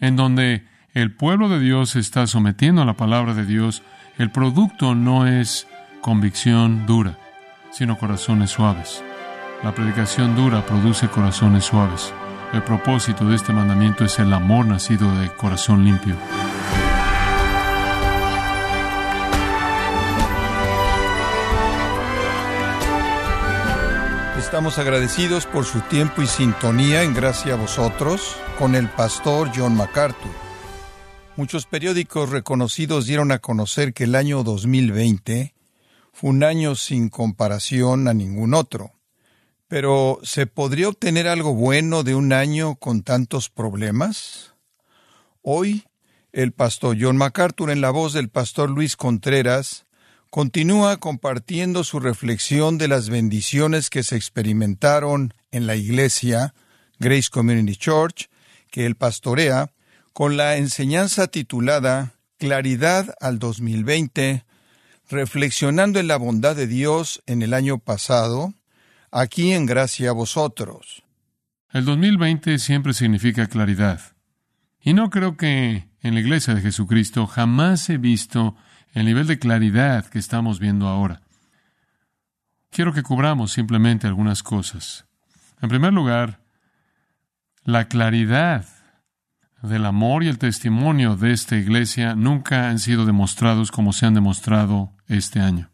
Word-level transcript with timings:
en 0.00 0.16
donde 0.16 0.64
el 0.94 1.12
pueblo 1.12 1.48
de 1.48 1.60
Dios 1.60 1.96
está 1.96 2.26
sometiendo 2.26 2.82
a 2.82 2.84
la 2.84 2.96
palabra 2.96 3.34
de 3.34 3.46
Dios, 3.46 3.82
el 4.18 4.30
producto 4.30 4.94
no 4.94 5.26
es 5.26 5.66
convicción 6.00 6.86
dura, 6.86 7.18
sino 7.72 7.98
corazones 7.98 8.50
suaves. 8.50 9.02
La 9.62 9.74
predicación 9.74 10.34
dura 10.34 10.64
produce 10.64 11.08
corazones 11.08 11.64
suaves. 11.64 12.12
El 12.52 12.62
propósito 12.62 13.24
de 13.26 13.36
este 13.36 13.52
mandamiento 13.52 14.04
es 14.04 14.18
el 14.18 14.32
amor 14.32 14.66
nacido 14.66 15.14
de 15.20 15.28
corazón 15.28 15.84
limpio. 15.84 16.16
Estamos 24.50 24.78
agradecidos 24.78 25.46
por 25.46 25.64
su 25.64 25.80
tiempo 25.82 26.22
y 26.22 26.26
sintonía 26.26 27.04
en 27.04 27.14
gracia 27.14 27.54
a 27.54 27.56
vosotros 27.56 28.34
con 28.58 28.74
el 28.74 28.88
pastor 28.88 29.48
John 29.54 29.76
MacArthur. 29.76 30.32
Muchos 31.36 31.66
periódicos 31.66 32.30
reconocidos 32.30 33.06
dieron 33.06 33.30
a 33.30 33.38
conocer 33.38 33.94
que 33.94 34.04
el 34.04 34.16
año 34.16 34.42
2020 34.42 35.54
fue 36.12 36.30
un 36.30 36.42
año 36.42 36.74
sin 36.74 37.10
comparación 37.10 38.08
a 38.08 38.12
ningún 38.12 38.54
otro. 38.54 38.90
Pero, 39.68 40.18
¿se 40.24 40.48
podría 40.48 40.88
obtener 40.88 41.28
algo 41.28 41.54
bueno 41.54 42.02
de 42.02 42.16
un 42.16 42.32
año 42.32 42.74
con 42.74 43.04
tantos 43.04 43.50
problemas? 43.50 44.56
Hoy, 45.42 45.84
el 46.32 46.50
pastor 46.50 46.96
John 47.00 47.16
MacArthur, 47.16 47.70
en 47.70 47.80
la 47.80 47.90
voz 47.90 48.14
del 48.14 48.30
pastor 48.30 48.68
Luis 48.68 48.96
Contreras, 48.96 49.86
continúa 50.30 50.98
compartiendo 50.98 51.82
su 51.82 51.98
reflexión 51.98 52.78
de 52.78 52.86
las 52.86 53.10
bendiciones 53.10 53.90
que 53.90 54.04
se 54.04 54.16
experimentaron 54.16 55.34
en 55.50 55.66
la 55.66 55.74
iglesia 55.74 56.54
Grace 57.00 57.28
Community 57.30 57.76
Church, 57.76 58.28
que 58.70 58.86
él 58.86 58.94
pastorea, 58.94 59.72
con 60.12 60.36
la 60.36 60.56
enseñanza 60.56 61.26
titulada 61.26 62.14
Claridad 62.38 63.14
al 63.20 63.38
2020, 63.40 64.44
reflexionando 65.10 65.98
en 65.98 66.06
la 66.06 66.16
bondad 66.16 66.54
de 66.54 66.68
Dios 66.68 67.22
en 67.26 67.42
el 67.42 67.52
año 67.52 67.78
pasado, 67.78 68.54
aquí 69.10 69.52
en 69.52 69.66
gracia 69.66 70.10
a 70.10 70.12
vosotros. 70.12 71.02
El 71.72 71.84
2020 71.84 72.58
siempre 72.58 72.94
significa 72.94 73.46
claridad. 73.48 74.00
Y 74.80 74.94
no 74.94 75.10
creo 75.10 75.36
que 75.36 75.88
en 76.02 76.14
la 76.14 76.20
iglesia 76.20 76.54
de 76.54 76.62
Jesucristo 76.62 77.26
jamás 77.26 77.90
he 77.90 77.98
visto 77.98 78.56
el 78.92 79.06
nivel 79.06 79.26
de 79.26 79.38
claridad 79.38 80.06
que 80.06 80.18
estamos 80.18 80.58
viendo 80.58 80.88
ahora. 80.88 81.22
Quiero 82.70 82.92
que 82.92 83.02
cubramos 83.02 83.52
simplemente 83.52 84.06
algunas 84.06 84.42
cosas. 84.42 85.06
En 85.60 85.68
primer 85.68 85.92
lugar, 85.92 86.40
la 87.64 87.86
claridad 87.86 88.66
del 89.62 89.84
amor 89.84 90.22
y 90.22 90.28
el 90.28 90.38
testimonio 90.38 91.16
de 91.16 91.32
esta 91.32 91.56
iglesia 91.56 92.14
nunca 92.14 92.70
han 92.70 92.78
sido 92.78 93.04
demostrados 93.04 93.70
como 93.70 93.92
se 93.92 94.06
han 94.06 94.14
demostrado 94.14 94.92
este 95.06 95.40
año. 95.40 95.70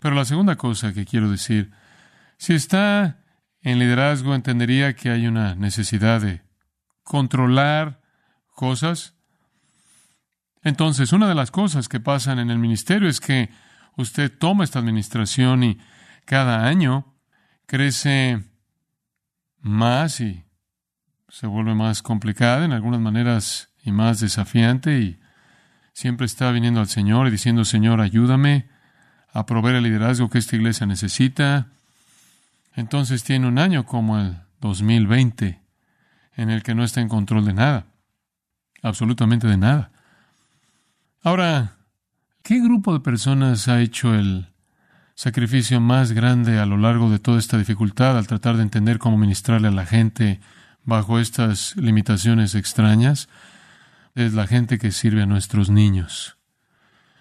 Pero 0.00 0.14
la 0.14 0.24
segunda 0.24 0.56
cosa 0.56 0.92
que 0.92 1.06
quiero 1.06 1.30
decir, 1.30 1.70
si 2.36 2.54
está 2.54 3.18
en 3.62 3.78
liderazgo, 3.78 4.34
entendería 4.34 4.94
que 4.94 5.10
hay 5.10 5.26
una 5.26 5.54
necesidad 5.54 6.20
de 6.20 6.42
controlar 7.02 8.00
cosas 8.54 9.14
entonces, 10.62 11.12
una 11.12 11.28
de 11.28 11.34
las 11.34 11.50
cosas 11.50 11.88
que 11.88 12.00
pasan 12.00 12.38
en 12.38 12.50
el 12.50 12.58
ministerio 12.58 13.08
es 13.08 13.20
que 13.20 13.50
usted 13.96 14.30
toma 14.36 14.64
esta 14.64 14.78
administración 14.78 15.64
y 15.64 15.78
cada 16.26 16.66
año 16.66 17.14
crece 17.66 18.44
más 19.60 20.20
y 20.20 20.44
se 21.28 21.46
vuelve 21.46 21.74
más 21.74 22.02
complicada 22.02 22.64
en 22.64 22.72
algunas 22.72 23.00
maneras 23.00 23.70
y 23.82 23.92
más 23.92 24.20
desafiante 24.20 24.98
y 24.98 25.20
siempre 25.92 26.26
está 26.26 26.50
viniendo 26.50 26.80
al 26.80 26.88
Señor 26.88 27.26
y 27.26 27.30
diciendo, 27.30 27.64
Señor, 27.64 28.00
ayúdame 28.00 28.68
a 29.32 29.46
proveer 29.46 29.76
el 29.76 29.84
liderazgo 29.84 30.28
que 30.28 30.38
esta 30.38 30.56
iglesia 30.56 30.86
necesita. 30.86 31.68
Entonces 32.74 33.24
tiene 33.24 33.46
un 33.46 33.58
año 33.58 33.86
como 33.86 34.18
el 34.18 34.36
2020 34.60 35.60
en 36.36 36.50
el 36.50 36.62
que 36.62 36.74
no 36.74 36.84
está 36.84 37.00
en 37.00 37.08
control 37.08 37.44
de 37.44 37.54
nada, 37.54 37.86
absolutamente 38.82 39.46
de 39.46 39.56
nada. 39.56 39.90
Ahora, 41.22 41.76
¿qué 42.42 42.60
grupo 42.60 42.94
de 42.94 43.00
personas 43.00 43.68
ha 43.68 43.82
hecho 43.82 44.14
el 44.14 44.48
sacrificio 45.14 45.78
más 45.78 46.12
grande 46.12 46.58
a 46.58 46.64
lo 46.64 46.78
largo 46.78 47.10
de 47.10 47.18
toda 47.18 47.38
esta 47.38 47.58
dificultad 47.58 48.16
al 48.16 48.26
tratar 48.26 48.56
de 48.56 48.62
entender 48.62 48.98
cómo 48.98 49.18
ministrarle 49.18 49.68
a 49.68 49.72
la 49.72 49.84
gente 49.84 50.40
bajo 50.82 51.18
estas 51.18 51.76
limitaciones 51.76 52.54
extrañas? 52.54 53.28
Es 54.14 54.32
la 54.32 54.46
gente 54.46 54.78
que 54.78 54.92
sirve 54.92 55.20
a 55.20 55.26
nuestros 55.26 55.68
niños. 55.68 56.38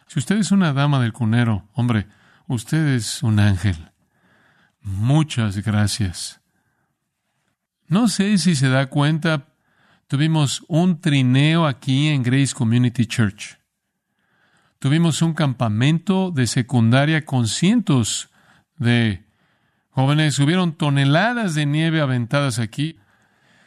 Si 0.07 0.17
usted 0.17 0.37
es 0.37 0.53
una 0.53 0.71
dama 0.71 1.01
del 1.01 1.11
cunero, 1.11 1.67
hombre, 1.73 2.07
usted 2.47 2.95
es 2.95 3.21
un 3.21 3.41
ángel. 3.41 3.91
Muchas 4.81 5.57
gracias. 5.57 6.39
No 7.89 8.07
sé 8.07 8.37
si 8.37 8.55
se 8.55 8.69
da 8.69 8.85
cuenta, 8.85 9.49
tuvimos 10.07 10.63
un 10.69 11.01
trineo 11.01 11.67
aquí 11.67 12.07
en 12.07 12.23
Grace 12.23 12.53
Community 12.55 13.05
Church. 13.05 13.58
Tuvimos 14.79 15.21
un 15.21 15.33
campamento 15.33 16.31
de 16.31 16.47
secundaria 16.47 17.25
con 17.25 17.47
cientos 17.47 18.29
de 18.77 19.25
jóvenes. 19.89 20.39
Hubieron 20.39 20.71
toneladas 20.71 21.53
de 21.53 21.65
nieve 21.65 21.99
aventadas 21.99 22.59
aquí. 22.59 22.97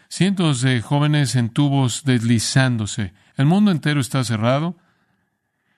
Cientos 0.09 0.63
de 0.63 0.81
jóvenes 0.81 1.37
en 1.37 1.51
tubos 1.51 2.05
deslizándose. 2.05 3.13
El 3.37 3.45
mundo 3.45 3.71
entero 3.71 4.01
está 4.01 4.25
cerrado. 4.25 4.79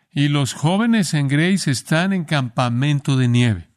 Y 0.09 0.29
los 0.29 0.55
jóvenes 0.55 1.15
en 1.15 1.27
Grace 1.27 1.69
están 1.69 2.13
en 2.13 2.25
campamento 2.25 3.17
de 3.17 3.27
nieve. 3.27 3.71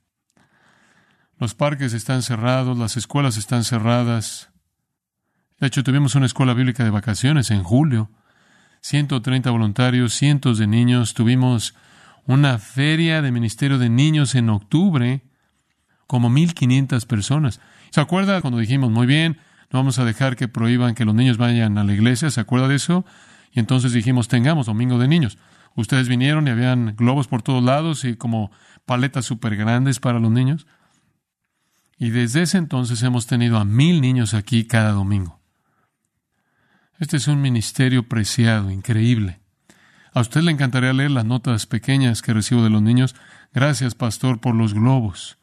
Los 1.39 1.55
parques 1.55 1.93
están 1.93 2.21
cerrados, 2.21 2.77
las 2.77 2.97
escuelas 2.97 3.35
están 3.37 3.63
cerradas. 3.63 4.51
De 5.59 5.65
hecho, 5.65 5.83
tuvimos 5.83 6.13
una 6.13 6.27
escuela 6.27 6.53
bíblica 6.53 6.83
de 6.83 6.91
vacaciones 6.91 7.49
en 7.49 7.63
julio. 7.63 8.11
130 8.81 9.49
voluntarios, 9.51 10.13
cientos 10.13 10.57
de 10.57 10.67
niños. 10.67 11.13
Tuvimos 11.13 11.75
una 12.25 12.59
feria 12.59 13.21
de 13.21 13.31
ministerio 13.31 13.77
de 13.77 13.89
niños 13.89 14.35
en 14.35 14.49
octubre, 14.49 15.21
como 16.07 16.29
1.500 16.29 17.05
personas. 17.05 17.59
¿Se 17.89 18.01
acuerda 18.01 18.41
cuando 18.41 18.59
dijimos, 18.59 18.91
muy 18.91 19.07
bien, 19.07 19.37
no 19.71 19.79
vamos 19.79 19.99
a 19.99 20.05
dejar 20.05 20.35
que 20.35 20.47
prohíban 20.47 20.95
que 20.95 21.05
los 21.05 21.15
niños 21.15 21.37
vayan 21.37 21.77
a 21.77 21.83
la 21.83 21.93
iglesia? 21.93 22.29
¿Se 22.29 22.39
acuerda 22.39 22.67
de 22.67 22.75
eso? 22.75 23.05
Y 23.51 23.59
entonces 23.59 23.93
dijimos, 23.93 24.27
tengamos 24.27 24.67
domingo 24.67 24.97
de 24.99 25.07
niños. 25.07 25.37
Ustedes 25.75 26.07
vinieron 26.07 26.47
y 26.47 26.51
habían 26.51 26.95
globos 26.95 27.27
por 27.27 27.41
todos 27.41 27.63
lados 27.63 28.03
y 28.03 28.15
como 28.15 28.51
paletas 28.85 29.25
súper 29.25 29.55
grandes 29.55 29.99
para 29.99 30.19
los 30.19 30.31
niños. 30.31 30.67
Y 31.97 32.09
desde 32.09 32.43
ese 32.43 32.57
entonces 32.57 33.01
hemos 33.03 33.27
tenido 33.27 33.57
a 33.57 33.65
mil 33.65 34.01
niños 34.01 34.33
aquí 34.33 34.65
cada 34.65 34.91
domingo. 34.91 35.39
Este 36.99 37.17
es 37.17 37.27
un 37.27 37.41
ministerio 37.41 38.09
preciado, 38.09 38.71
increíble. 38.71 39.39
A 40.13 40.21
usted 40.21 40.41
le 40.41 40.51
encantaría 40.51 40.93
leer 40.93 41.11
las 41.11 41.25
notas 41.25 41.67
pequeñas 41.67 42.23
que 42.23 42.33
recibo 42.33 42.63
de 42.63 42.71
los 42.71 42.81
niños. 42.81 43.15
Gracias, 43.53 43.93
pastor, 43.93 44.41
por 44.41 44.55
los 44.55 44.73
globos. 44.73 45.37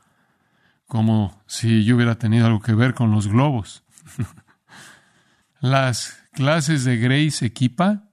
Como 0.88 1.41
si 1.47 1.84
yo 1.84 1.94
hubiera 1.94 2.16
tenido 2.16 2.47
algo 2.47 2.60
que 2.60 2.75
ver 2.75 2.94
con 2.94 3.12
los 3.12 3.28
globos. 3.28 3.84
las 5.60 6.19
clases 6.32 6.82
de 6.82 6.97
Grace 6.97 7.47
Equipa 7.47 8.09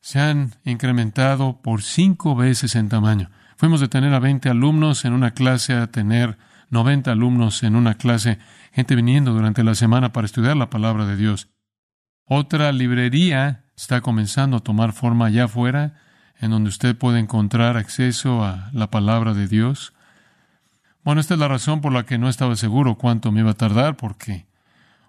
se 0.00 0.18
han 0.18 0.54
incrementado 0.64 1.60
por 1.60 1.82
cinco 1.82 2.34
veces 2.34 2.74
en 2.74 2.88
tamaño. 2.88 3.30
Fuimos 3.58 3.80
de 3.80 3.88
tener 3.88 4.14
a 4.14 4.18
20 4.18 4.48
alumnos 4.48 5.04
en 5.04 5.12
una 5.12 5.32
clase 5.32 5.74
a 5.74 5.88
tener 5.88 6.38
90 6.70 7.12
alumnos 7.12 7.62
en 7.64 7.76
una 7.76 7.96
clase, 7.96 8.38
gente 8.72 8.96
viniendo 8.96 9.34
durante 9.34 9.62
la 9.62 9.74
semana 9.74 10.14
para 10.14 10.24
estudiar 10.24 10.56
la 10.56 10.70
palabra 10.70 11.04
de 11.04 11.16
Dios. 11.16 11.50
Otra 12.26 12.72
librería 12.72 13.64
está 13.76 14.00
comenzando 14.00 14.58
a 14.58 14.60
tomar 14.60 14.92
forma 14.92 15.26
allá 15.26 15.44
afuera, 15.44 15.94
en 16.40 16.50
donde 16.50 16.68
usted 16.68 16.96
puede 16.96 17.18
encontrar 17.18 17.76
acceso 17.76 18.44
a 18.44 18.70
la 18.72 18.90
palabra 18.90 19.34
de 19.34 19.48
Dios. 19.48 19.92
Bueno, 21.04 21.20
esta 21.20 21.34
es 21.34 21.40
la 21.40 21.48
razón 21.48 21.80
por 21.80 21.92
la 21.92 22.04
que 22.04 22.18
no 22.18 22.28
estaba 22.28 22.56
seguro 22.56 22.96
cuánto 22.96 23.32
me 23.32 23.40
iba 23.40 23.50
a 23.50 23.54
tardar, 23.54 23.96
porque 23.96 24.46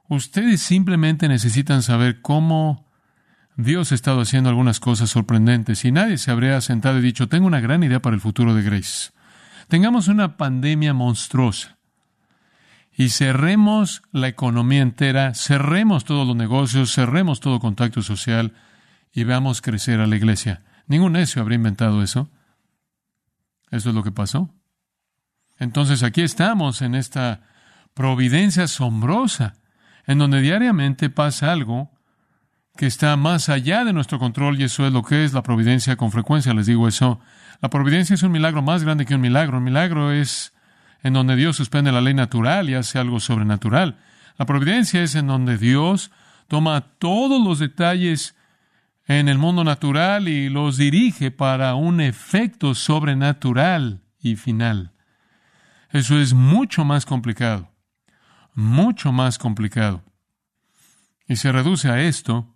ustedes 0.08 0.62
simplemente 0.62 1.28
necesitan 1.28 1.84
saber 1.84 2.22
cómo 2.22 2.88
Dios 3.56 3.92
ha 3.92 3.96
estado 3.96 4.22
haciendo 4.22 4.50
algunas 4.50 4.80
cosas 4.80 5.12
sorprendentes 5.12 5.86
y 5.86 5.92
nadie 5.92 6.18
se 6.18 6.32
habría 6.32 6.60
sentado 6.62 6.98
y 6.98 7.02
dicho, 7.02 7.30
tengo 7.30 7.46
una 7.46 7.60
gran 7.60 7.84
idea 7.84 8.02
para 8.02 8.16
el 8.16 8.22
futuro 8.22 8.56
de 8.56 8.64
Grace. 8.64 9.12
Tengamos 9.68 10.08
una 10.08 10.38
pandemia 10.38 10.94
monstruosa 10.94 11.78
y 12.96 13.10
cerremos 13.10 14.04
la 14.12 14.28
economía 14.28 14.82
entera, 14.82 15.34
cerremos 15.34 16.06
todos 16.06 16.28
los 16.28 16.36
negocios, 16.36 16.94
cerremos 16.94 17.40
todo 17.40 17.60
contacto 17.60 18.02
social 18.02 18.54
y 19.12 19.24
veamos 19.24 19.62
crecer 19.62 20.00
a 20.00 20.08
la 20.08 20.16
iglesia. 20.16 20.64
Ningún 20.88 21.14
necio 21.14 21.42
habría 21.42 21.56
inventado 21.56 22.04
eso. 22.04 22.30
Eso 23.72 23.90
es 23.90 23.96
lo 23.96 24.04
que 24.04 24.12
pasó. 24.12 24.54
Entonces 25.58 26.04
aquí 26.04 26.22
estamos 26.22 26.82
en 26.82 26.94
esta 26.94 27.42
providencia 27.94 28.64
asombrosa, 28.64 29.56
en 30.06 30.20
donde 30.20 30.42
diariamente 30.42 31.10
pasa 31.10 31.52
algo 31.52 31.92
que 32.76 32.86
está 32.88 33.16
más 33.18 33.50
allá 33.50 33.86
de 33.86 33.94
nuestro 33.94 34.20
control 34.20 34.60
y 34.60 34.64
eso 34.64 34.86
es 34.86 34.94
lo 34.94 35.04
que 35.04 35.24
es 35.24 35.34
la 35.34 35.44
providencia. 35.44 35.96
Con 35.96 36.12
frecuencia 36.12 36.54
les 36.54 36.66
digo 36.66 36.88
eso. 36.88 37.20
La 37.62 37.70
providencia 37.70 38.14
es 38.16 38.24
un 38.24 38.32
milagro 38.32 38.62
más 38.62 38.84
grande 38.84 39.06
que 39.06 39.16
un 39.16 39.22
milagro. 39.22 39.60
Un 39.60 39.64
milagro 39.64 40.12
es 40.12 40.54
en 41.04 41.14
donde 41.14 41.36
Dios 41.36 41.58
suspende 41.58 41.92
la 41.92 42.02
ley 42.02 42.14
natural 42.14 42.70
y 42.70 42.74
hace 42.74 42.98
algo 42.98 43.20
sobrenatural. 43.20 44.00
La 44.38 44.46
providencia 44.46 45.04
es 45.04 45.16
en 45.16 45.28
donde 45.28 45.58
Dios 45.58 46.12
toma 46.48 46.82
todos 46.98 47.46
los 47.46 47.60
detalles 47.60 48.36
en 49.06 49.28
el 49.28 49.38
mundo 49.38 49.64
natural 49.64 50.30
y 50.30 50.50
los 50.50 50.78
dirige 50.78 51.30
para 51.30 51.76
un 51.76 52.00
efecto 52.00 52.74
sobrenatural 52.74 54.02
y 54.20 54.38
final. 54.38 54.94
Eso 55.90 56.18
es 56.20 56.34
mucho 56.34 56.86
más 56.86 57.06
complicado, 57.06 57.70
mucho 58.54 59.12
más 59.12 59.38
complicado. 59.38 60.04
Y 61.28 61.36
se 61.36 61.52
reduce 61.52 61.90
a 61.90 62.02
esto. 62.02 62.56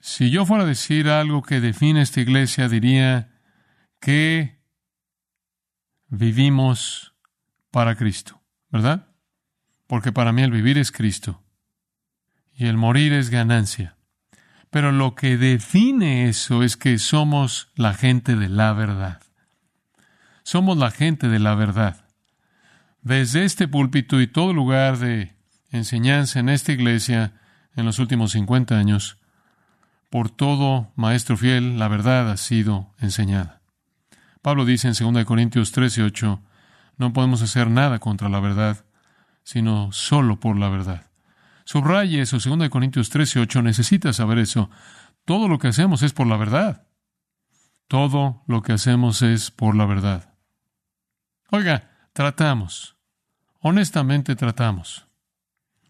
Si 0.00 0.30
yo 0.30 0.46
fuera 0.46 0.64
a 0.64 0.66
decir 0.66 1.08
algo 1.08 1.42
que 1.42 1.60
define 1.60 2.02
esta 2.02 2.20
iglesia, 2.20 2.68
diría 2.68 3.40
que 4.00 4.60
vivimos 6.08 7.11
para 7.72 7.96
Cristo, 7.96 8.40
¿verdad? 8.70 9.08
Porque 9.88 10.12
para 10.12 10.32
mí 10.32 10.42
el 10.42 10.52
vivir 10.52 10.78
es 10.78 10.92
Cristo 10.92 11.42
y 12.54 12.66
el 12.66 12.76
morir 12.76 13.12
es 13.12 13.30
ganancia. 13.30 13.96
Pero 14.70 14.92
lo 14.92 15.16
que 15.16 15.36
define 15.36 16.28
eso 16.28 16.62
es 16.62 16.76
que 16.76 16.98
somos 16.98 17.72
la 17.74 17.92
gente 17.94 18.36
de 18.36 18.48
la 18.48 18.72
verdad. 18.72 19.20
Somos 20.44 20.78
la 20.78 20.90
gente 20.90 21.28
de 21.28 21.38
la 21.38 21.54
verdad. 21.54 22.04
Desde 23.00 23.44
este 23.44 23.68
púlpito 23.68 24.20
y 24.20 24.28
todo 24.28 24.52
lugar 24.52 24.98
de 24.98 25.34
enseñanza 25.70 26.40
en 26.40 26.48
esta 26.48 26.72
iglesia 26.72 27.34
en 27.74 27.84
los 27.84 27.98
últimos 27.98 28.32
50 28.32 28.78
años, 28.78 29.18
por 30.10 30.30
todo 30.30 30.92
maestro 30.94 31.36
fiel, 31.36 31.78
la 31.78 31.88
verdad 31.88 32.30
ha 32.30 32.36
sido 32.36 32.94
enseñada. 32.98 33.62
Pablo 34.42 34.64
dice 34.64 34.88
en 34.88 35.14
2 35.14 35.24
Corintios 35.24 35.72
13, 35.72 36.02
8, 36.02 36.42
no 37.02 37.12
podemos 37.12 37.42
hacer 37.42 37.68
nada 37.68 37.98
contra 37.98 38.28
la 38.28 38.38
verdad, 38.38 38.84
sino 39.42 39.90
solo 39.90 40.38
por 40.38 40.56
la 40.56 40.68
verdad. 40.68 41.10
Subraye 41.64 42.20
eso, 42.20 42.38
2 42.38 42.68
Corintios 42.70 43.10
13, 43.10 43.40
8. 43.40 43.62
Necesita 43.62 44.12
saber 44.12 44.38
eso. 44.38 44.70
Todo 45.24 45.48
lo 45.48 45.58
que 45.58 45.66
hacemos 45.66 46.02
es 46.02 46.12
por 46.12 46.28
la 46.28 46.36
verdad. 46.36 46.86
Todo 47.88 48.44
lo 48.46 48.62
que 48.62 48.72
hacemos 48.72 49.20
es 49.22 49.50
por 49.50 49.74
la 49.74 49.84
verdad. 49.84 50.34
Oiga, 51.50 51.90
tratamos. 52.12 52.96
Honestamente 53.58 54.36
tratamos. 54.36 55.08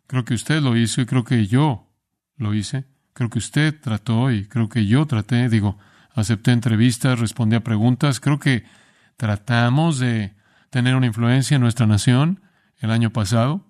Creo 0.06 0.25
que 0.25 0.32
usted 0.35 0.62
lo 0.62 0.79
hizo 0.79 1.03
y 1.03 1.06
creo 1.06 1.25
que 1.25 1.47
yo 1.47 1.93
lo 2.37 2.55
hice. 2.55 2.87
Creo 3.12 3.29
que 3.29 3.38
usted 3.38 3.79
trató 3.79 4.31
y 4.31 4.47
creo 4.47 4.70
que 4.70 4.87
yo 4.87 5.06
traté. 5.06 5.50
Digo, 5.50 5.79
acepté 6.14 6.53
entrevistas, 6.53 7.19
respondí 7.19 7.55
a 7.56 7.62
preguntas. 7.62 8.19
Creo 8.19 8.38
que 8.38 8.64
tratamos 9.19 9.99
de 9.99 10.41
tener 10.73 10.97
una 10.97 11.07
influencia 11.07 11.57
en 11.57 11.61
nuestra 11.61 11.87
nación 11.87 12.41
el 12.79 12.91
año 12.91 13.11
pasado. 13.11 13.61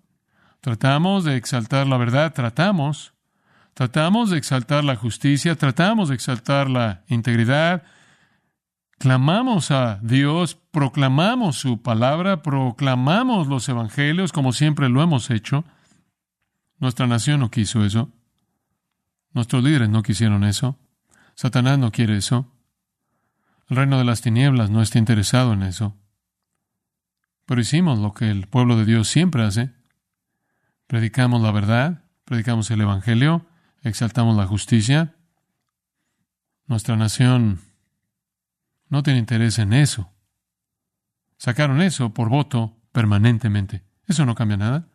Tratamos 0.61 1.25
de 1.25 1.37
exaltar 1.37 1.89
la 1.89 1.97
verdad, 1.97 2.33
tratamos. 2.33 3.13
Tratamos 3.75 4.31
de 4.31 4.39
exaltar 4.39 4.85
la 4.85 4.95
justicia, 4.95 5.57
tratamos 5.57 6.11
de 6.11 6.15
exaltar 6.15 6.71
la 6.71 7.03
integridad. 7.09 7.83
Clamamos 8.99 9.73
a 9.73 9.99
Dios, 10.01 10.55
proclamamos 10.71 11.57
su 11.57 11.83
palabra, 11.83 12.41
proclamamos 12.41 13.49
los 13.49 13.69
evangelios 13.69 14.31
como 14.31 14.53
siempre 14.53 14.89
lo 14.89 15.03
hemos 15.03 15.29
hecho. 15.31 15.65
Nuestra 16.79 17.09
nación 17.09 17.41
no 17.41 17.51
quiso 17.51 17.85
eso. 17.85 18.11
Nuestros 19.33 19.65
líderes 19.65 19.89
no 19.89 20.05
quisieron 20.05 20.45
eso. 20.45 20.79
Satanás 21.35 21.81
no 21.81 21.91
quiere 21.91 22.17
eso. 22.17 22.47
El 23.69 23.77
reino 23.77 23.99
de 23.99 24.05
las 24.05 24.21
tinieblas 24.21 24.71
no 24.71 24.83
está 24.83 25.01
interesado 25.01 25.53
en 25.53 25.65
eso. 25.65 25.97
Pero 27.53 27.61
hicimos 27.61 27.99
lo 27.99 28.15
que 28.15 28.31
el 28.31 28.47
pueblo 28.47 28.79
de 28.79 28.87
Dios 28.87 29.09
siempre 29.09 29.45
hace. 29.45 29.73
Predicamos 30.87 31.43
la 31.43 31.51
verdad, 31.51 32.03
predicamos 32.25 32.71
el 32.71 32.81
Evangelio, 32.81 33.45
exaltamos 33.83 34.39
la 34.39 34.47
justicia. 34.47 35.17
Nuestra 36.67 36.97
nación 36.97 37.61
no 38.89 39.03
tiene 39.03 39.19
interés 39.19 39.59
en 39.59 39.75
eso. 39.75 40.11
Sacaron 41.37 41.83
eso 41.83 42.15
por 42.15 42.31
voto 42.31 42.75
permanentemente. 42.91 43.83
Eso 44.07 44.25
no 44.25 44.35
cambia 44.35 44.57
nada. 44.57 44.89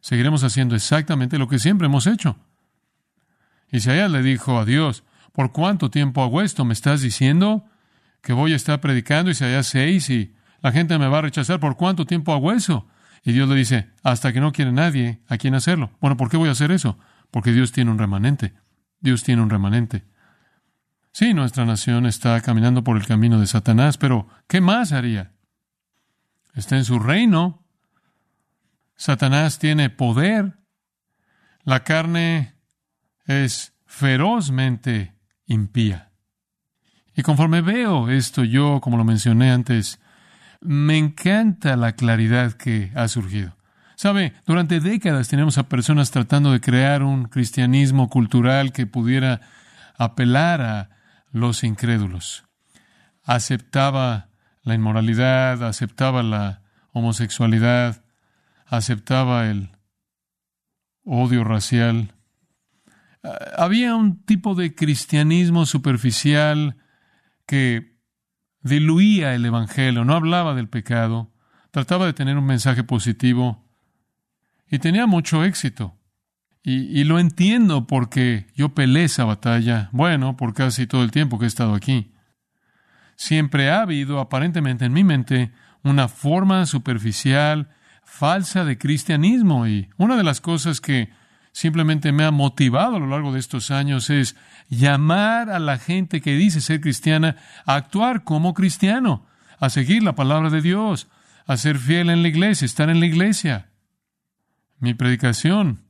Seguiremos 0.00 0.42
haciendo 0.42 0.74
exactamente 0.74 1.38
lo 1.38 1.46
que 1.46 1.60
siempre 1.60 1.86
hemos 1.86 2.08
hecho. 2.08 2.36
Isaías 3.70 4.10
le 4.10 4.24
dijo 4.24 4.58
a 4.58 4.64
Dios, 4.64 5.04
¿por 5.30 5.52
cuánto 5.52 5.88
tiempo 5.88 6.24
hago 6.24 6.42
esto? 6.42 6.64
¿Me 6.64 6.72
estás 6.72 7.00
diciendo 7.00 7.64
que 8.22 8.32
voy 8.32 8.54
a 8.54 8.56
estar 8.56 8.80
predicando 8.80 9.30
Isaías 9.30 9.68
6 9.68 10.10
y 10.10 10.34
la 10.62 10.72
gente 10.72 10.98
me 10.98 11.08
va 11.08 11.18
a 11.18 11.22
rechazar? 11.22 11.60
¿Por 11.60 11.76
cuánto 11.76 12.06
tiempo 12.06 12.32
hago 12.32 12.52
eso? 12.52 12.86
Y 13.24 13.32
Dios 13.32 13.48
le 13.48 13.54
dice, 13.54 13.90
hasta 14.02 14.32
que 14.32 14.40
no 14.40 14.52
quiere 14.52 14.72
nadie 14.72 15.20
a 15.28 15.38
quien 15.38 15.54
hacerlo. 15.54 15.90
Bueno, 16.00 16.16
¿por 16.16 16.28
qué 16.28 16.36
voy 16.36 16.48
a 16.48 16.52
hacer 16.52 16.72
eso? 16.72 16.98
Porque 17.30 17.52
Dios 17.52 17.72
tiene 17.72 17.90
un 17.90 17.98
remanente. 17.98 18.54
Dios 19.00 19.22
tiene 19.24 19.42
un 19.42 19.50
remanente. 19.50 20.04
Sí, 21.12 21.34
nuestra 21.34 21.64
nación 21.64 22.06
está 22.06 22.40
caminando 22.40 22.82
por 22.82 22.96
el 22.96 23.06
camino 23.06 23.38
de 23.38 23.46
Satanás, 23.46 23.98
pero 23.98 24.28
¿qué 24.48 24.60
más 24.60 24.92
haría? 24.92 25.32
Está 26.54 26.76
en 26.76 26.84
su 26.84 26.98
reino. 26.98 27.64
Satanás 28.96 29.58
tiene 29.58 29.90
poder. 29.90 30.58
La 31.64 31.84
carne 31.84 32.54
es 33.26 33.74
ferozmente 33.84 35.14
impía. 35.46 36.12
Y 37.14 37.22
conforme 37.22 37.60
veo 37.60 38.08
esto, 38.08 38.42
yo, 38.42 38.80
como 38.80 38.96
lo 38.96 39.04
mencioné 39.04 39.52
antes, 39.52 40.00
me 40.62 40.96
encanta 40.96 41.76
la 41.76 41.92
claridad 41.92 42.52
que 42.52 42.92
ha 42.94 43.08
surgido. 43.08 43.56
Sabe, 43.96 44.32
durante 44.46 44.80
décadas 44.80 45.28
tenemos 45.28 45.58
a 45.58 45.68
personas 45.68 46.10
tratando 46.10 46.52
de 46.52 46.60
crear 46.60 47.02
un 47.02 47.24
cristianismo 47.24 48.08
cultural 48.08 48.72
que 48.72 48.86
pudiera 48.86 49.40
apelar 49.96 50.60
a 50.60 50.90
los 51.30 51.62
incrédulos. 51.64 52.44
Aceptaba 53.24 54.28
la 54.62 54.74
inmoralidad, 54.74 55.62
aceptaba 55.64 56.22
la 56.22 56.62
homosexualidad, 56.92 58.04
aceptaba 58.66 59.46
el 59.46 59.70
odio 61.04 61.44
racial. 61.44 62.14
Había 63.56 63.94
un 63.94 64.24
tipo 64.24 64.54
de 64.54 64.74
cristianismo 64.74 65.66
superficial 65.66 66.76
que 67.46 67.91
diluía 68.62 69.34
el 69.34 69.44
Evangelio, 69.44 70.04
no 70.04 70.14
hablaba 70.14 70.54
del 70.54 70.68
pecado, 70.68 71.30
trataba 71.70 72.06
de 72.06 72.12
tener 72.12 72.36
un 72.36 72.46
mensaje 72.46 72.84
positivo 72.84 73.64
y 74.70 74.78
tenía 74.78 75.06
mucho 75.06 75.44
éxito. 75.44 75.96
Y, 76.64 77.02
lo 77.02 77.18
entiendo 77.18 77.88
porque 77.88 78.46
yo 78.54 78.68
peleé 78.68 79.04
esa 79.04 79.24
batalla, 79.24 79.88
bueno, 79.90 80.36
por 80.36 80.54
casi 80.54 80.86
todo 80.86 81.02
el 81.02 81.10
tiempo 81.10 81.36
que 81.36 81.46
he 81.46 81.48
estado 81.48 81.74
aquí. 81.74 82.12
Siempre 83.16 83.68
ha 83.68 83.80
habido, 83.80 84.20
aparentemente 84.20 84.84
en 84.84 84.92
mi 84.92 85.02
mente, 85.02 85.50
una 85.82 86.06
forma 86.06 86.64
superficial, 86.66 87.68
falsa 88.04 88.64
de 88.64 88.78
cristianismo 88.78 89.66
y 89.66 89.90
una 89.96 90.16
de 90.16 90.22
las 90.22 90.40
cosas 90.40 90.80
que 90.80 91.10
simplemente 91.52 92.12
me 92.12 92.24
ha 92.24 92.30
motivado 92.30 92.96
a 92.96 92.98
lo 92.98 93.06
largo 93.06 93.32
de 93.32 93.38
estos 93.38 93.70
años 93.70 94.10
es 94.10 94.36
llamar 94.68 95.50
a 95.50 95.58
la 95.58 95.78
gente 95.78 96.20
que 96.20 96.34
dice 96.34 96.60
ser 96.60 96.80
cristiana 96.80 97.36
a 97.66 97.74
actuar 97.76 98.24
como 98.24 98.54
cristiano, 98.54 99.26
a 99.60 99.70
seguir 99.70 100.02
la 100.02 100.14
palabra 100.14 100.50
de 100.50 100.62
Dios, 100.62 101.08
a 101.46 101.56
ser 101.56 101.78
fiel 101.78 102.10
en 102.10 102.22
la 102.22 102.28
iglesia, 102.28 102.64
estar 102.64 102.88
en 102.88 103.00
la 103.00 103.06
iglesia. 103.06 103.68
Mi 104.78 104.94
predicación, 104.94 105.84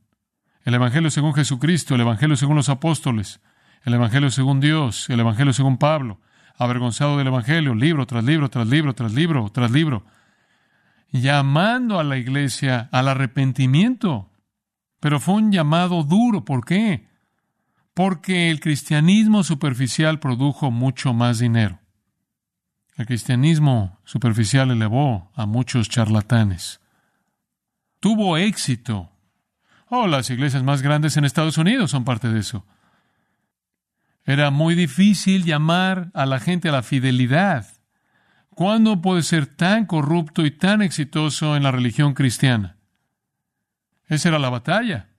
el 0.65 0.73
Evangelio 0.75 1.09
según 1.09 1.33
Jesucristo, 1.33 1.95
el 1.95 2.01
Evangelio 2.01 2.35
según 2.35 2.57
los 2.57 2.69
apóstoles, 2.69 3.39
el 3.83 3.93
Evangelio 3.93 4.29
según 4.31 4.59
Dios, 4.59 5.09
el 5.09 5.19
Evangelio 5.19 5.53
según 5.53 5.77
Pablo, 5.77 6.19
avergonzado 6.57 7.17
del 7.17 7.27
Evangelio, 7.27 7.73
libro 7.73 8.05
tras 8.05 8.23
libro, 8.23 8.49
tras 8.49 8.67
libro, 8.67 8.93
tras 8.93 9.13
libro, 9.13 9.49
tras 9.49 9.71
libro, 9.71 10.05
llamando 11.11 11.99
a 11.99 12.03
la 12.03 12.17
iglesia 12.17 12.89
al 12.91 13.07
arrepentimiento, 13.07 14.29
pero 15.03 15.19
fue 15.19 15.33
un 15.33 15.51
llamado 15.51 16.03
duro. 16.03 16.45
¿Por 16.45 16.63
qué? 16.63 17.09
Porque 17.93 18.49
el 18.49 18.61
cristianismo 18.61 19.43
superficial 19.43 20.21
produjo 20.21 20.71
mucho 20.71 21.13
más 21.13 21.39
dinero. 21.39 21.81
El 22.95 23.05
cristianismo 23.05 23.99
superficial 24.05 24.71
elevó 24.71 25.29
a 25.35 25.45
muchos 25.45 25.89
charlatanes. 25.89 26.79
Tuvo 27.99 28.37
éxito. 28.37 29.11
Oh, 29.89 30.07
las 30.07 30.29
iglesias 30.29 30.63
más 30.63 30.81
grandes 30.81 31.17
en 31.17 31.25
Estados 31.25 31.57
Unidos 31.57 31.91
son 31.91 32.05
parte 32.05 32.29
de 32.29 32.39
eso. 32.39 32.65
Era 34.23 34.51
muy 34.51 34.73
difícil 34.73 35.43
llamar 35.43 36.11
a 36.13 36.25
la 36.25 36.39
gente 36.39 36.69
a 36.69 36.71
la 36.71 36.81
fidelidad. 36.81 37.67
¿Cuándo 38.51 39.01
puede 39.01 39.23
ser 39.23 39.47
tan 39.47 39.85
corrupto 39.85 40.45
y 40.45 40.51
tan 40.51 40.81
exitoso 40.81 41.57
en 41.57 41.63
la 41.63 41.71
religión 41.71 42.13
cristiana? 42.13 42.77
Esa 44.13 44.29
era 44.29 44.37
la 44.37 44.49
batalla. 44.49 45.09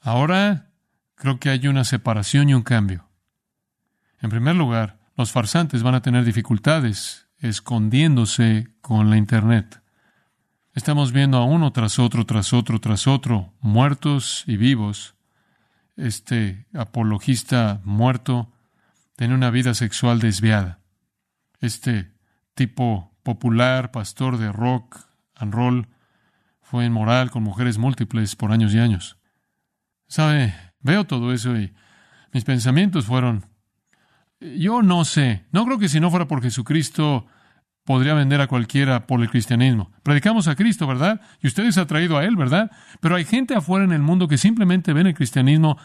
Ahora 0.00 0.70
creo 1.16 1.40
que 1.40 1.50
hay 1.50 1.66
una 1.66 1.82
separación 1.82 2.48
y 2.48 2.54
un 2.54 2.62
cambio. 2.62 3.08
En 4.20 4.30
primer 4.30 4.54
lugar, 4.54 5.00
los 5.16 5.32
farsantes 5.32 5.82
van 5.82 5.96
a 5.96 6.02
tener 6.02 6.24
dificultades 6.24 7.26
escondiéndose 7.38 8.68
con 8.80 9.10
la 9.10 9.16
Internet. 9.16 9.82
Estamos 10.72 11.10
viendo 11.10 11.38
a 11.38 11.44
uno 11.44 11.72
tras 11.72 11.98
otro, 11.98 12.24
tras 12.24 12.52
otro, 12.52 12.80
tras 12.80 13.08
otro, 13.08 13.52
muertos 13.60 14.44
y 14.46 14.56
vivos. 14.56 15.16
Este 15.96 16.66
apologista 16.72 17.80
muerto 17.84 18.52
tiene 19.16 19.34
una 19.34 19.50
vida 19.50 19.74
sexual 19.74 20.20
desviada. 20.20 20.78
Este 21.60 22.12
tipo 22.54 23.16
popular, 23.24 23.90
pastor 23.90 24.38
de 24.38 24.52
rock 24.52 24.96
and 25.34 25.52
roll, 25.52 25.88
fue 26.72 26.86
inmoral 26.86 27.30
con 27.30 27.42
mujeres 27.42 27.76
múltiples 27.76 28.34
por 28.34 28.50
años 28.50 28.72
y 28.72 28.78
años. 28.78 29.18
¿Sabe? 30.08 30.54
Veo 30.80 31.04
todo 31.04 31.34
eso 31.34 31.54
y 31.54 31.74
mis 32.32 32.44
pensamientos 32.44 33.04
fueron, 33.04 33.44
yo 34.40 34.80
no 34.80 35.04
sé, 35.04 35.44
no 35.52 35.66
creo 35.66 35.78
que 35.78 35.90
si 35.90 36.00
no 36.00 36.10
fuera 36.10 36.26
por 36.28 36.40
Jesucristo 36.40 37.26
podría 37.84 38.14
vender 38.14 38.40
a 38.40 38.46
cualquiera 38.46 39.06
por 39.06 39.20
el 39.20 39.28
cristianismo. 39.28 39.92
Predicamos 40.02 40.48
a 40.48 40.54
Cristo, 40.54 40.86
¿verdad? 40.86 41.20
Y 41.42 41.48
ustedes 41.48 41.76
han 41.76 41.86
traído 41.88 42.16
a 42.16 42.24
Él, 42.24 42.36
¿verdad? 42.36 42.70
Pero 43.00 43.16
hay 43.16 43.26
gente 43.26 43.54
afuera 43.54 43.84
en 43.84 43.92
el 43.92 44.00
mundo 44.00 44.26
que 44.26 44.38
simplemente 44.38 44.94
ven 44.94 45.08
el 45.08 45.14
cristianismo. 45.14 45.76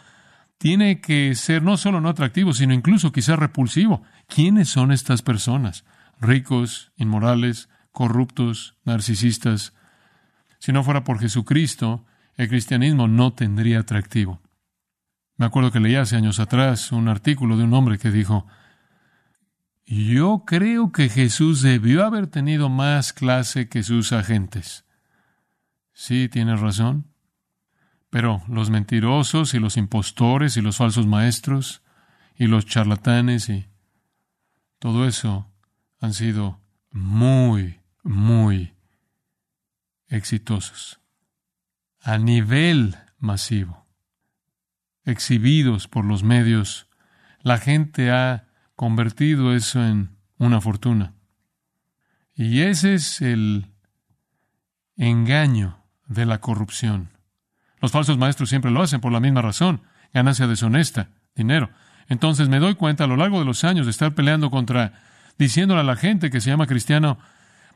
Tiene 0.56 1.02
que 1.02 1.34
ser 1.34 1.62
no 1.62 1.76
solo 1.76 2.00
no 2.00 2.08
atractivo, 2.08 2.54
sino 2.54 2.72
incluso 2.72 3.12
quizás 3.12 3.38
repulsivo. 3.38 4.04
¿Quiénes 4.26 4.70
son 4.70 4.90
estas 4.90 5.20
personas? 5.20 5.84
Ricos, 6.18 6.92
inmorales, 6.96 7.68
corruptos, 7.92 8.78
narcisistas. 8.86 9.74
Si 10.58 10.72
no 10.72 10.82
fuera 10.82 11.04
por 11.04 11.18
Jesucristo, 11.18 12.04
el 12.34 12.48
cristianismo 12.48 13.08
no 13.08 13.32
tendría 13.32 13.80
atractivo. 13.80 14.40
Me 15.36 15.46
acuerdo 15.46 15.70
que 15.70 15.80
leí 15.80 15.94
hace 15.94 16.16
años 16.16 16.40
atrás 16.40 16.92
un 16.92 17.08
artículo 17.08 17.56
de 17.56 17.64
un 17.64 17.74
hombre 17.74 17.98
que 17.98 18.10
dijo, 18.10 18.46
yo 19.86 20.44
creo 20.46 20.92
que 20.92 21.08
Jesús 21.08 21.62
debió 21.62 22.04
haber 22.04 22.26
tenido 22.26 22.68
más 22.68 23.12
clase 23.12 23.68
que 23.68 23.82
sus 23.82 24.12
agentes. 24.12 24.84
Sí, 25.92 26.28
tienes 26.28 26.60
razón. 26.60 27.06
Pero 28.10 28.42
los 28.48 28.70
mentirosos 28.70 29.54
y 29.54 29.58
los 29.58 29.76
impostores 29.76 30.56
y 30.56 30.60
los 30.60 30.76
falsos 30.76 31.06
maestros 31.06 31.82
y 32.36 32.46
los 32.46 32.66
charlatanes 32.66 33.48
y 33.48 33.66
todo 34.78 35.06
eso 35.06 35.50
han 36.00 36.14
sido 36.14 36.60
muy, 36.90 37.80
muy 38.02 38.74
exitosos 40.08 41.00
a 42.00 42.18
nivel 42.18 42.96
masivo 43.18 43.88
exhibidos 45.08 45.88
por 45.88 46.04
los 46.04 46.22
medios, 46.22 46.86
la 47.40 47.58
gente 47.58 48.10
ha 48.10 48.44
convertido 48.76 49.54
eso 49.54 49.82
en 49.84 50.10
una 50.36 50.60
fortuna. 50.60 51.14
Y 52.34 52.60
ese 52.60 52.94
es 52.94 53.20
el 53.22 53.66
engaño 54.96 55.78
de 56.06 56.26
la 56.26 56.40
corrupción. 56.40 57.10
Los 57.80 57.90
falsos 57.90 58.18
maestros 58.18 58.50
siempre 58.50 58.70
lo 58.70 58.82
hacen 58.82 59.00
por 59.00 59.10
la 59.10 59.20
misma 59.20 59.40
razón, 59.40 59.82
ganancia 60.12 60.46
deshonesta, 60.46 61.08
dinero. 61.34 61.70
Entonces 62.08 62.48
me 62.48 62.58
doy 62.58 62.74
cuenta 62.74 63.04
a 63.04 63.06
lo 63.06 63.16
largo 63.16 63.38
de 63.38 63.46
los 63.46 63.64
años 63.64 63.86
de 63.86 63.90
estar 63.90 64.14
peleando 64.14 64.50
contra, 64.50 64.92
diciéndole 65.38 65.80
a 65.80 65.84
la 65.84 65.96
gente 65.96 66.30
que 66.30 66.40
se 66.40 66.50
llama 66.50 66.66
cristiano, 66.66 67.18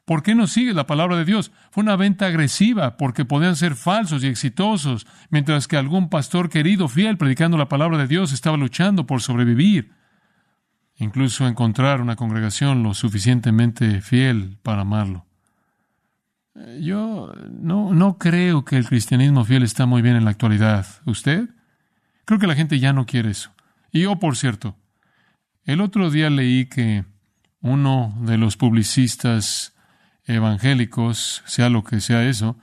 ¿Por 0.05 0.23
qué 0.23 0.35
no 0.35 0.47
sigue 0.49 0.75
la 0.75 0.87
palabra 0.87 1.17
de 1.17 1.25
Dios? 1.25 1.53
Fue 1.71 1.83
una 1.83 1.97
venta 1.97 2.27
agresiva 2.27 2.97
porque 2.97 3.25
podían 3.25 3.55
ser 3.55 3.77
falsos 3.77 4.25
y 4.25 4.27
exitosos, 4.27 5.07
mientras 5.31 5.69
que 5.69 5.77
algún 5.77 6.09
pastor 6.09 6.49
querido, 6.49 6.89
fiel, 6.89 7.17
predicando 7.17 7.57
la 7.57 7.69
palabra 7.69 7.99
de 7.99 8.09
Dios, 8.09 8.33
estaba 8.33 8.57
luchando 8.57 9.07
por 9.07 9.23
sobrevivir. 9.23 9.93
Incluso 10.97 11.47
encontrar 11.47 12.01
una 12.01 12.17
congregación 12.17 12.83
lo 12.83 12.95
suficientemente 12.95 14.01
fiel 14.01 14.59
para 14.63 14.83
amarlo. 14.83 15.27
Eh, 16.57 16.81
yo 16.83 17.33
no, 17.51 17.95
no 17.95 18.19
creo 18.19 18.65
que 18.65 18.77
el 18.77 18.87
cristianismo 18.87 19.45
fiel 19.45 19.63
está 19.63 19.87
muy 19.87 20.03
bien 20.03 20.17
en 20.17 20.25
la 20.25 20.33
actualidad. 20.33 20.87
¿Usted? 21.07 21.49
Creo 22.25 22.41
que 22.41 22.47
la 22.47 22.57
gente 22.57 22.79
ya 22.81 22.93
no 22.93 23.07
quiere 23.07 23.31
eso. 23.31 23.53
Y 23.93 24.03
yo, 24.03 24.19
por 24.19 24.37
cierto, 24.37 24.77
el 25.65 25.81
otro 25.81 26.11
día 26.11 26.29
leí 26.29 26.67
que 26.67 27.05
uno 27.61 28.15
de 28.21 28.37
los 28.37 28.57
publicistas 28.57 29.72
evangélicos, 30.25 31.43
sea 31.47 31.69
lo 31.69 31.85
que 31.85 32.01
sea 32.01 32.25
eso, 32.25 32.57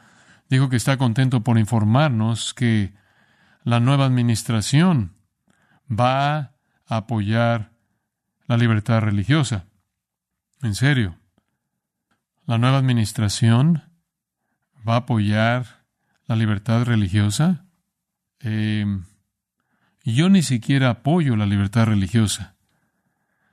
dijo 0.49 0.69
que 0.69 0.75
está 0.75 0.97
contento 0.97 1.43
por 1.43 1.57
informarnos 1.57 2.53
que 2.53 2.93
la 3.63 3.79
nueva 3.79 4.05
administración 4.05 5.15
va 5.89 6.37
a 6.37 6.97
apoyar 6.97 7.71
la 8.47 8.57
libertad 8.57 9.01
religiosa. 9.01 9.65
En 10.61 10.75
serio, 10.75 11.17
la 12.45 12.57
nueva 12.57 12.77
administración 12.77 13.83
va 14.87 14.95
a 14.95 14.97
apoyar 14.97 15.85
la 16.25 16.35
libertad 16.35 16.83
religiosa. 16.83 17.65
Eh, 18.39 18.85
yo 20.03 20.29
ni 20.29 20.41
siquiera 20.41 20.89
apoyo 20.89 21.35
la 21.35 21.45
libertad 21.45 21.85
religiosa. 21.85 22.55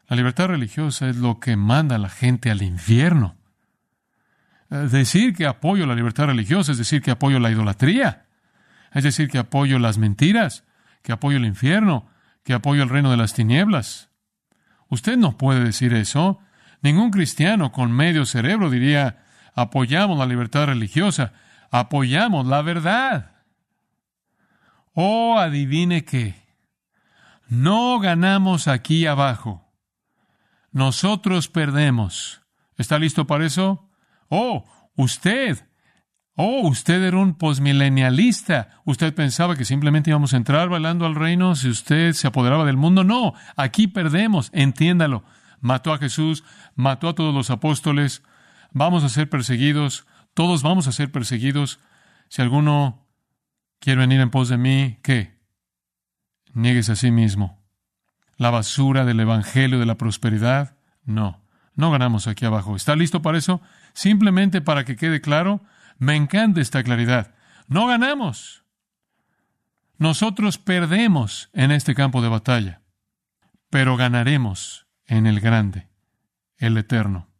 La 0.08 0.16
libertad 0.16 0.46
religiosa 0.46 1.08
es 1.08 1.16
lo 1.16 1.40
que 1.40 1.56
manda 1.56 1.96
a 1.96 1.98
la 1.98 2.08
gente 2.08 2.50
al 2.50 2.62
infierno. 2.62 3.36
Eh, 4.70 4.88
decir 4.90 5.34
que 5.34 5.46
apoyo 5.46 5.86
la 5.86 5.94
libertad 5.94 6.26
religiosa 6.26 6.72
es 6.72 6.78
decir 6.78 7.02
que 7.02 7.10
apoyo 7.10 7.38
la 7.38 7.50
idolatría, 7.50 8.26
es 8.92 9.04
decir 9.04 9.28
que 9.28 9.38
apoyo 9.38 9.78
las 9.78 9.98
mentiras, 9.98 10.64
que 11.02 11.12
apoyo 11.12 11.36
el 11.36 11.44
infierno, 11.44 12.08
que 12.42 12.54
apoyo 12.54 12.82
el 12.82 12.88
reino 12.88 13.10
de 13.10 13.16
las 13.16 13.34
tinieblas. 13.34 14.10
Usted 14.88 15.16
no 15.16 15.36
puede 15.36 15.64
decir 15.64 15.94
eso. 15.94 16.40
Ningún 16.82 17.10
cristiano 17.10 17.72
con 17.72 17.92
medio 17.92 18.24
cerebro 18.26 18.70
diría 18.70 19.24
apoyamos 19.54 20.18
la 20.18 20.26
libertad 20.26 20.66
religiosa, 20.66 21.32
apoyamos 21.70 22.46
la 22.46 22.62
verdad. 22.62 23.32
Oh, 24.92 25.38
adivine 25.38 26.04
qué. 26.04 26.34
No 27.48 27.98
ganamos 28.00 28.68
aquí 28.68 29.06
abajo. 29.06 29.64
Nosotros 30.72 31.48
perdemos. 31.48 32.42
¿Está 32.76 32.98
listo 32.98 33.26
para 33.26 33.46
eso? 33.46 33.85
Oh, 34.28 34.64
usted. 34.96 35.58
Oh, 36.34 36.68
usted 36.68 37.02
era 37.02 37.16
un 37.16 37.34
posmilenialista. 37.34 38.68
Usted 38.84 39.14
pensaba 39.14 39.56
que 39.56 39.64
simplemente 39.64 40.10
íbamos 40.10 40.34
a 40.34 40.36
entrar 40.36 40.68
bailando 40.68 41.06
al 41.06 41.14
reino 41.14 41.54
si 41.54 41.68
usted 41.68 42.12
se 42.12 42.26
apoderaba 42.26 42.64
del 42.64 42.76
mundo. 42.76 43.04
No, 43.04 43.32
aquí 43.56 43.88
perdemos. 43.88 44.50
Entiéndalo. 44.52 45.24
Mató 45.60 45.92
a 45.92 45.98
Jesús, 45.98 46.44
mató 46.74 47.08
a 47.08 47.14
todos 47.14 47.34
los 47.34 47.50
apóstoles. 47.50 48.22
Vamos 48.72 49.02
a 49.04 49.08
ser 49.08 49.30
perseguidos. 49.30 50.06
Todos 50.34 50.62
vamos 50.62 50.86
a 50.86 50.92
ser 50.92 51.10
perseguidos. 51.10 51.80
Si 52.28 52.42
alguno 52.42 53.08
quiere 53.80 54.00
venir 54.00 54.20
en 54.20 54.30
pos 54.30 54.48
de 54.48 54.58
mí, 54.58 54.98
¿qué? 55.02 55.40
Niegues 56.52 56.90
a 56.90 56.96
sí 56.96 57.10
mismo. 57.10 57.64
La 58.36 58.50
basura 58.50 59.06
del 59.06 59.20
Evangelio 59.20 59.78
de 59.78 59.86
la 59.86 59.96
prosperidad, 59.96 60.76
no. 61.04 61.42
No 61.74 61.90
ganamos 61.90 62.26
aquí 62.26 62.44
abajo. 62.44 62.76
¿Está 62.76 62.96
listo 62.96 63.22
para 63.22 63.38
eso? 63.38 63.60
Simplemente 63.96 64.60
para 64.60 64.84
que 64.84 64.94
quede 64.94 65.22
claro, 65.22 65.64
me 65.96 66.16
encanta 66.16 66.60
esta 66.60 66.82
claridad. 66.82 67.34
No 67.66 67.86
ganamos. 67.86 68.62
Nosotros 69.96 70.58
perdemos 70.58 71.48
en 71.54 71.70
este 71.70 71.94
campo 71.94 72.20
de 72.20 72.28
batalla, 72.28 72.82
pero 73.70 73.96
ganaremos 73.96 74.86
en 75.06 75.26
el 75.26 75.40
grande, 75.40 75.88
el 76.58 76.76
eterno. 76.76 77.30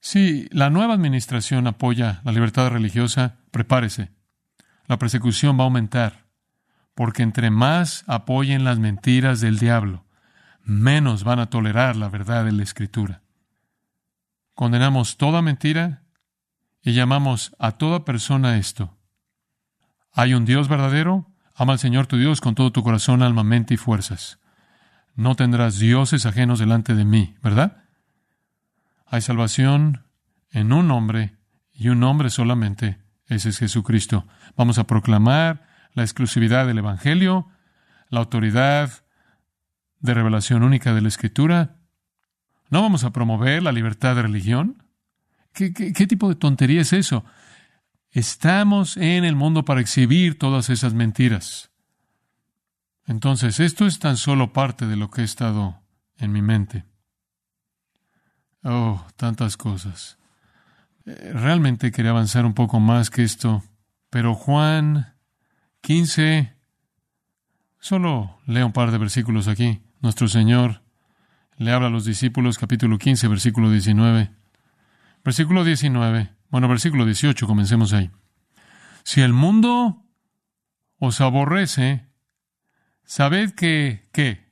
Si 0.00 0.48
la 0.50 0.70
nueva 0.70 0.94
administración 0.94 1.66
apoya 1.66 2.22
la 2.24 2.32
libertad 2.32 2.70
religiosa, 2.70 3.36
prepárese. 3.50 4.10
La 4.86 4.98
persecución 4.98 5.58
va 5.58 5.64
a 5.64 5.66
aumentar, 5.66 6.24
porque 6.94 7.22
entre 7.22 7.50
más 7.50 8.02
apoyen 8.06 8.64
las 8.64 8.78
mentiras 8.78 9.42
del 9.42 9.58
diablo, 9.58 10.06
menos 10.62 11.22
van 11.22 11.38
a 11.38 11.50
tolerar 11.50 11.96
la 11.96 12.08
verdad 12.08 12.46
de 12.46 12.52
la 12.52 12.62
Escritura. 12.62 13.20
Condenamos 14.58 15.18
toda 15.18 15.40
mentira 15.40 16.02
y 16.82 16.92
llamamos 16.92 17.54
a 17.60 17.78
toda 17.78 18.04
persona 18.04 18.58
esto. 18.58 18.98
Hay 20.10 20.34
un 20.34 20.46
Dios 20.46 20.66
verdadero, 20.66 21.30
ama 21.54 21.74
al 21.74 21.78
Señor 21.78 22.08
tu 22.08 22.16
Dios 22.16 22.40
con 22.40 22.56
todo 22.56 22.72
tu 22.72 22.82
corazón, 22.82 23.22
alma, 23.22 23.44
mente 23.44 23.74
y 23.74 23.76
fuerzas. 23.76 24.40
No 25.14 25.36
tendrás 25.36 25.78
dioses 25.78 26.26
ajenos 26.26 26.58
delante 26.58 26.96
de 26.96 27.04
mí, 27.04 27.36
¿verdad? 27.40 27.84
Hay 29.06 29.20
salvación 29.20 30.06
en 30.50 30.72
un 30.72 30.90
hombre 30.90 31.36
y 31.70 31.90
un 31.90 32.02
hombre 32.02 32.28
solamente, 32.28 32.98
ese 33.26 33.50
es 33.50 33.58
Jesucristo. 33.58 34.26
Vamos 34.56 34.78
a 34.78 34.88
proclamar 34.88 35.68
la 35.94 36.02
exclusividad 36.02 36.66
del 36.66 36.78
Evangelio, 36.78 37.46
la 38.08 38.18
autoridad 38.18 38.90
de 40.00 40.14
revelación 40.14 40.64
única 40.64 40.94
de 40.94 41.02
la 41.02 41.06
Escritura, 41.06 41.77
¿No 42.70 42.82
vamos 42.82 43.04
a 43.04 43.12
promover 43.12 43.62
la 43.62 43.72
libertad 43.72 44.16
de 44.16 44.22
religión? 44.22 44.82
¿Qué, 45.52 45.70
tipo 46.06 46.28
de 46.28 46.36
tontería 46.36 46.82
es 46.82 46.92
eso? 46.92 47.24
Estamos 48.10 48.96
en 48.96 49.24
el 49.24 49.34
mundo 49.34 49.64
para 49.64 49.80
exhibir 49.80 50.38
todas 50.38 50.70
esas 50.70 50.94
mentiras. 50.94 51.70
Entonces, 53.06 53.58
esto 53.58 53.86
es 53.86 53.98
tan 53.98 54.16
solo 54.16 54.52
parte 54.52 54.86
de 54.86 54.96
lo 54.96 55.10
que 55.10 55.22
ha 55.22 55.24
estado 55.24 55.80
en 56.18 56.30
mi 56.32 56.42
mente. 56.42 56.84
Oh, 58.62 59.04
tantas 59.16 59.56
cosas. 59.56 60.18
Eh, 61.06 61.32
realmente 61.32 61.90
quería 61.90 62.10
avanzar 62.10 62.44
un 62.44 62.54
poco 62.54 62.80
más 62.80 63.10
que 63.10 63.22
esto, 63.22 63.64
pero 64.10 64.34
Juan 64.34 65.14
15, 65.80 66.54
solo 67.80 68.38
leo 68.46 68.66
un 68.66 68.72
par 68.72 68.90
de 68.90 68.98
versículos 68.98 69.48
aquí. 69.48 69.80
Nuestro 70.00 70.28
Señor 70.28 70.82
le 71.58 71.72
habla 71.72 71.88
a 71.88 71.90
los 71.90 72.04
discípulos, 72.04 72.56
capítulo 72.56 72.98
15, 72.98 73.26
versículo 73.28 73.70
19. 73.70 74.30
Versículo 75.24 75.64
19, 75.64 76.30
bueno, 76.50 76.68
versículo 76.68 77.04
18, 77.04 77.46
comencemos 77.46 77.92
ahí. 77.92 78.10
Si 79.02 79.20
el 79.20 79.32
mundo 79.32 80.04
os 80.98 81.20
aborrece, 81.20 82.06
sabed 83.04 83.50
que, 83.54 84.08
¿qué? 84.12 84.48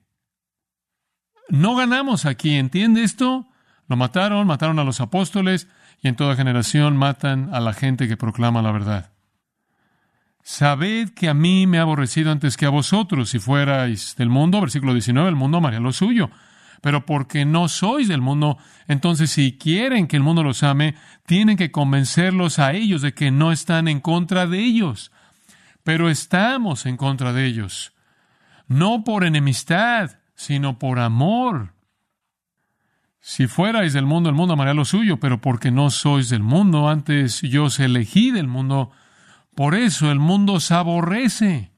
No 1.49 1.77
ganamos 1.77 2.27
aquí, 2.27 2.57
¿entiende 2.57 3.05
esto? 3.05 3.47
Lo 3.87 3.97
mataron, 3.97 4.47
mataron 4.49 4.81
a 4.81 4.85
los 4.85 5.01
apóstoles 5.01 5.69
y 6.03 6.09
en 6.09 6.17
toda 6.17 6.35
generación 6.35 6.97
matan 6.97 7.55
a 7.55 7.61
la 7.61 7.73
gente 7.73 8.09
que 8.09 8.17
proclama 8.17 8.63
la 8.63 8.73
verdad. 8.73 9.13
Sabed 10.43 11.11
que 11.11 11.29
a 11.29 11.35
mí 11.35 11.67
me 11.69 11.79
ha 11.79 11.83
aborrecido 11.83 12.33
antes 12.33 12.57
que 12.57 12.67
a 12.67 12.71
vosotros. 12.71 13.31
Si 13.31 13.39
fuerais 13.39 14.17
del 14.17 14.29
mundo, 14.29 14.61
versículo 14.61 14.93
19, 14.93 15.29
el 15.29 15.37
mundo 15.37 15.59
amaría 15.59 15.81
lo 15.81 15.93
suyo. 15.93 16.31
Pero 16.83 17.07
porque 17.07 17.45
no 17.45 17.69
sois 17.69 18.09
del 18.09 18.21
mundo, 18.21 18.59
entonces 18.89 19.31
si 19.31 19.57
quieren 19.57 20.07
que 20.07 20.17
el 20.17 20.23
mundo 20.23 20.43
los 20.43 20.63
ame, 20.63 20.95
tienen 21.27 21.57
que 21.57 21.71
convencerlos 21.71 22.59
a 22.59 22.73
ellos 22.73 23.03
de 23.03 23.15
que 23.15 23.31
no 23.31 23.53
están 23.53 23.89
en 23.89 24.01
contra 24.01 24.47
de 24.47 24.61
ellos 24.61 25.11
pero 25.87 26.11
estamos 26.11 26.85
en 26.85 26.97
contra 26.97 27.33
de 27.33 27.47
ellos, 27.47 27.93
no 28.67 29.05
por 29.05 29.23
enemistad, 29.23 30.19
sino 30.35 30.81
por 30.81 30.99
amor. 30.99 31.75
Si 33.21 33.47
fuerais 33.47 33.93
del 33.93 34.05
mundo, 34.05 34.29
el 34.29 34.35
mundo 34.35 34.55
amaría 34.55 34.75
lo 34.75 34.85
suyo, 34.85 35.21
pero 35.21 35.41
porque 35.41 35.71
no 35.71 35.91
sois 35.91 36.29
del 36.29 36.43
mundo, 36.43 36.89
antes 36.89 37.41
yo 37.41 37.67
os 37.67 37.79
elegí 37.79 38.33
del 38.33 38.49
mundo, 38.49 38.91
por 39.55 39.77
eso 39.77 40.11
el 40.11 40.19
mundo 40.19 40.55
os 40.55 40.73
aborrece. 40.73 41.71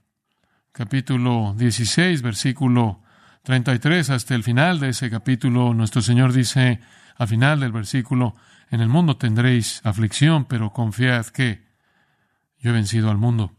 Capítulo 0.72 1.52
16, 1.58 2.22
versículo 2.22 3.02
33, 3.48 4.10
hasta 4.10 4.34
el 4.34 4.42
final 4.42 4.78
de 4.78 4.90
ese 4.90 5.08
capítulo, 5.08 5.72
nuestro 5.72 6.02
Señor 6.02 6.34
dice 6.34 6.80
al 7.16 7.28
final 7.28 7.60
del 7.60 7.72
versículo, 7.72 8.36
en 8.70 8.82
el 8.82 8.90
mundo 8.90 9.16
tendréis 9.16 9.80
aflicción, 9.84 10.44
pero 10.44 10.74
confiad 10.74 11.24
que 11.28 11.64
yo 12.58 12.72
he 12.72 12.74
vencido 12.74 13.10
al 13.10 13.16
mundo. 13.16 13.54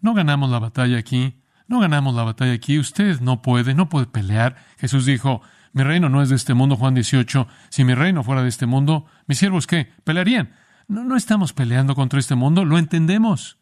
No 0.00 0.14
ganamos 0.14 0.48
la 0.48 0.58
batalla 0.58 0.96
aquí, 0.96 1.42
no 1.68 1.80
ganamos 1.80 2.14
la 2.14 2.22
batalla 2.22 2.54
aquí, 2.54 2.78
usted 2.78 3.20
no 3.20 3.42
puede, 3.42 3.74
no 3.74 3.90
puede 3.90 4.06
pelear. 4.06 4.56
Jesús 4.78 5.04
dijo, 5.04 5.42
mi 5.74 5.82
reino 5.82 6.08
no 6.08 6.22
es 6.22 6.30
de 6.30 6.36
este 6.36 6.54
mundo, 6.54 6.76
Juan 6.76 6.94
18, 6.94 7.46
si 7.68 7.84
mi 7.84 7.92
reino 7.92 8.24
fuera 8.24 8.42
de 8.42 8.48
este 8.48 8.64
mundo, 8.64 9.04
mis 9.26 9.36
siervos 9.36 9.66
qué, 9.66 9.92
pelearían. 10.02 10.54
No, 10.88 11.04
no 11.04 11.16
estamos 11.16 11.52
peleando 11.52 11.94
contra 11.94 12.18
este 12.18 12.36
mundo, 12.36 12.64
lo 12.64 12.78
entendemos. 12.78 13.58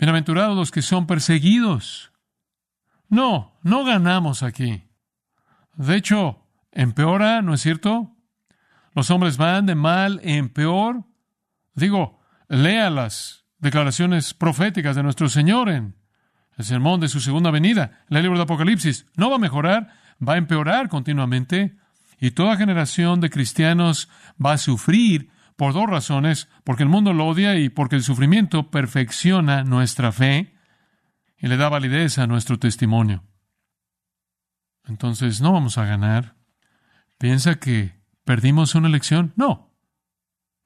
Bienaventurados 0.00 0.56
los 0.56 0.72
que 0.72 0.82
son 0.82 1.06
perseguidos. 1.06 2.09
No, 3.10 3.58
no 3.62 3.84
ganamos 3.84 4.42
aquí. 4.44 4.84
De 5.74 5.96
hecho, 5.96 6.46
empeora, 6.70 7.42
¿no 7.42 7.54
es 7.54 7.60
cierto? 7.60 8.16
Los 8.94 9.10
hombres 9.10 9.36
van 9.36 9.66
de 9.66 9.74
mal 9.74 10.20
en 10.22 10.48
peor. 10.48 11.04
Digo, 11.74 12.20
léalas 12.48 13.44
declaraciones 13.58 14.32
proféticas 14.32 14.94
de 14.94 15.02
nuestro 15.02 15.28
Señor 15.28 15.68
en 15.68 15.96
el 16.56 16.64
sermón 16.64 17.00
de 17.00 17.08
su 17.08 17.20
segunda 17.20 17.50
venida, 17.50 18.04
en 18.08 18.16
el 18.16 18.22
libro 18.22 18.38
de 18.38 18.44
Apocalipsis. 18.44 19.06
No 19.16 19.28
va 19.28 19.36
a 19.36 19.40
mejorar, 19.40 19.88
va 20.26 20.34
a 20.34 20.38
empeorar 20.38 20.88
continuamente. 20.88 21.76
Y 22.20 22.30
toda 22.30 22.56
generación 22.56 23.20
de 23.20 23.30
cristianos 23.30 24.08
va 24.44 24.52
a 24.52 24.58
sufrir 24.58 25.30
por 25.56 25.72
dos 25.72 25.88
razones, 25.88 26.48
porque 26.62 26.84
el 26.84 26.88
mundo 26.88 27.12
lo 27.12 27.26
odia 27.26 27.56
y 27.56 27.70
porque 27.70 27.96
el 27.96 28.02
sufrimiento 28.02 28.70
perfecciona 28.70 29.64
nuestra 29.64 30.12
fe 30.12 30.54
y 31.40 31.48
le 31.48 31.56
da 31.56 31.68
validez 31.68 32.18
a 32.18 32.26
nuestro 32.26 32.58
testimonio. 32.58 33.24
Entonces, 34.86 35.40
no 35.40 35.52
vamos 35.52 35.78
a 35.78 35.86
ganar. 35.86 36.36
¿Piensa 37.18 37.58
que 37.58 37.98
perdimos 38.24 38.74
una 38.74 38.88
elección? 38.88 39.32
No. 39.36 39.72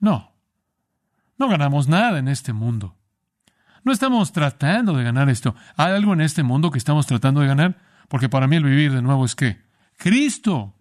No. 0.01 0.35
No 1.39 1.49
ganamos 1.49 1.89
nada 1.89 2.19
en 2.19 2.29
este 2.29 2.53
mundo. 2.53 2.97
No 3.85 3.93
estamos 3.93 4.33
tratando 4.33 4.95
de 4.95 5.05
ganar 5.05 5.29
esto. 5.29 5.55
¿Hay 5.77 5.93
algo 5.93 6.13
en 6.13 6.21
este 6.23 6.43
mundo 6.43 6.71
que 6.71 6.79
estamos 6.79 7.07
tratando 7.07 7.41
de 7.41 7.49
ganar? 7.49 7.81
Porque 8.09 8.29
para 8.29 8.47
mí 8.47 8.57
el 8.57 8.65
vivir 8.65 8.93
de 8.93 9.03
nuevo 9.03 9.25
es 9.25 9.35
que 9.35 9.63
Cristo. 9.97 10.75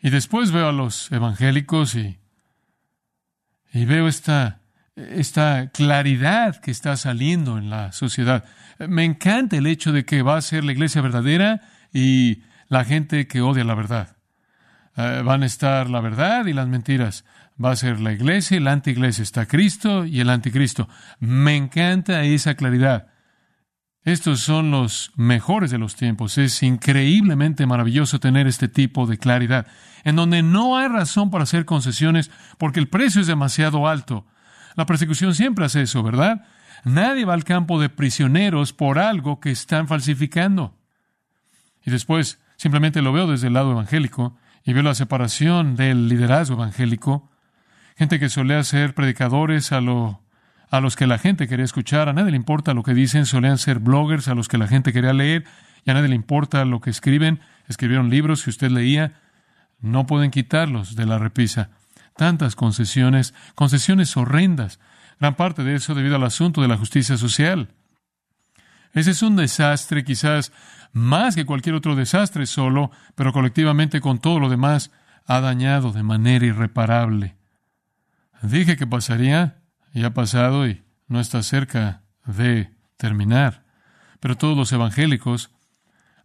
Y 0.00 0.10
después 0.10 0.52
veo 0.52 0.68
a 0.68 0.72
los 0.72 1.10
evangélicos 1.10 1.94
y, 1.96 2.20
y 3.72 3.84
veo 3.86 4.06
esta, 4.06 4.60
esta 4.96 5.70
claridad 5.72 6.56
que 6.56 6.70
está 6.70 6.96
saliendo 6.96 7.58
en 7.58 7.70
la 7.70 7.92
sociedad. 7.92 8.44
Me 8.78 9.04
encanta 9.04 9.56
el 9.56 9.66
hecho 9.66 9.92
de 9.92 10.04
que 10.04 10.22
va 10.22 10.36
a 10.36 10.42
ser 10.42 10.64
la 10.64 10.72
iglesia 10.72 11.02
verdadera 11.02 11.62
y 11.92 12.42
la 12.68 12.84
gente 12.84 13.26
que 13.26 13.40
odia 13.40 13.64
la 13.64 13.74
verdad. 13.74 14.16
Eh, 14.96 15.22
van 15.24 15.42
a 15.42 15.46
estar 15.46 15.90
la 15.90 16.00
verdad 16.00 16.46
y 16.46 16.52
las 16.52 16.68
mentiras 16.68 17.24
va 17.62 17.72
a 17.72 17.76
ser 17.76 18.00
la 18.00 18.12
iglesia 18.12 18.56
y 18.56 18.60
la 18.60 18.72
antiglesia. 18.72 19.22
Está 19.22 19.46
Cristo 19.46 20.04
y 20.04 20.20
el 20.20 20.30
anticristo. 20.30 20.88
Me 21.18 21.56
encanta 21.56 22.22
esa 22.22 22.54
claridad. 22.54 23.08
Estos 24.02 24.40
son 24.40 24.70
los 24.70 25.12
mejores 25.16 25.70
de 25.70 25.78
los 25.78 25.96
tiempos. 25.96 26.36
Es 26.36 26.62
increíblemente 26.62 27.66
maravilloso 27.66 28.20
tener 28.20 28.46
este 28.46 28.68
tipo 28.68 29.06
de 29.06 29.18
claridad, 29.18 29.66
en 30.04 30.16
donde 30.16 30.42
no 30.42 30.76
hay 30.76 30.88
razón 30.88 31.30
para 31.30 31.44
hacer 31.44 31.64
concesiones 31.64 32.30
porque 32.58 32.80
el 32.80 32.88
precio 32.88 33.20
es 33.20 33.26
demasiado 33.26 33.88
alto. 33.88 34.26
La 34.74 34.86
persecución 34.86 35.34
siempre 35.34 35.64
hace 35.64 35.82
eso, 35.82 36.02
¿verdad? 36.02 36.46
Nadie 36.84 37.24
va 37.24 37.34
al 37.34 37.44
campo 37.44 37.80
de 37.80 37.88
prisioneros 37.88 38.72
por 38.72 38.98
algo 38.98 39.40
que 39.40 39.50
están 39.50 39.88
falsificando. 39.88 40.76
Y 41.84 41.90
después 41.90 42.40
simplemente 42.56 43.02
lo 43.02 43.12
veo 43.12 43.26
desde 43.26 43.48
el 43.48 43.54
lado 43.54 43.72
evangélico 43.72 44.36
y 44.64 44.72
veo 44.72 44.82
la 44.82 44.94
separación 44.94 45.76
del 45.76 46.08
liderazgo 46.08 46.54
evangélico 46.54 47.30
gente 47.96 48.18
que 48.18 48.28
solía 48.28 48.62
ser 48.64 48.94
predicadores 48.94 49.72
a, 49.72 49.80
lo, 49.80 50.20
a 50.70 50.80
los 50.80 50.96
que 50.96 51.06
la 51.06 51.18
gente 51.18 51.48
quería 51.48 51.64
escuchar, 51.64 52.08
a 52.08 52.12
nadie 52.12 52.32
le 52.32 52.36
importa 52.36 52.74
lo 52.74 52.82
que 52.82 52.94
dicen, 52.94 53.26
solían 53.26 53.58
ser 53.58 53.78
bloggers 53.78 54.28
a 54.28 54.34
los 54.34 54.48
que 54.48 54.58
la 54.58 54.66
gente 54.66 54.92
quería 54.92 55.12
leer, 55.12 55.44
y 55.84 55.90
a 55.90 55.94
nadie 55.94 56.08
le 56.08 56.16
importa 56.16 56.64
lo 56.64 56.80
que 56.80 56.90
escriben, 56.90 57.40
escribieron 57.68 58.10
libros 58.10 58.42
que 58.42 58.50
usted 58.50 58.70
leía, 58.70 59.20
no 59.80 60.06
pueden 60.06 60.30
quitarlos 60.30 60.96
de 60.96 61.06
la 61.06 61.18
repisa. 61.18 61.70
Tantas 62.16 62.56
concesiones, 62.56 63.34
concesiones 63.54 64.16
horrendas, 64.16 64.78
gran 65.18 65.34
parte 65.34 65.64
de 65.64 65.76
eso 65.76 65.94
debido 65.94 66.16
al 66.16 66.24
asunto 66.24 66.62
de 66.62 66.68
la 66.68 66.76
justicia 66.76 67.16
social. 67.16 67.68
Ese 68.92 69.10
es 69.10 69.22
un 69.22 69.36
desastre, 69.36 70.04
quizás 70.04 70.52
más 70.92 71.34
que 71.34 71.46
cualquier 71.46 71.74
otro 71.74 71.96
desastre 71.96 72.46
solo, 72.46 72.92
pero 73.14 73.32
colectivamente 73.32 74.00
con 74.00 74.20
todo 74.20 74.38
lo 74.38 74.48
demás 74.48 74.92
ha 75.26 75.40
dañado 75.40 75.92
de 75.92 76.02
manera 76.02 76.46
irreparable 76.46 77.36
Dije 78.44 78.76
que 78.76 78.86
pasaría, 78.86 79.62
y 79.94 80.04
ha 80.04 80.12
pasado 80.12 80.68
y 80.68 80.82
no 81.08 81.18
está 81.18 81.42
cerca 81.42 82.02
de 82.26 82.70
terminar. 82.98 83.64
Pero 84.20 84.36
todos 84.36 84.56
los 84.56 84.70
evangélicos, 84.72 85.50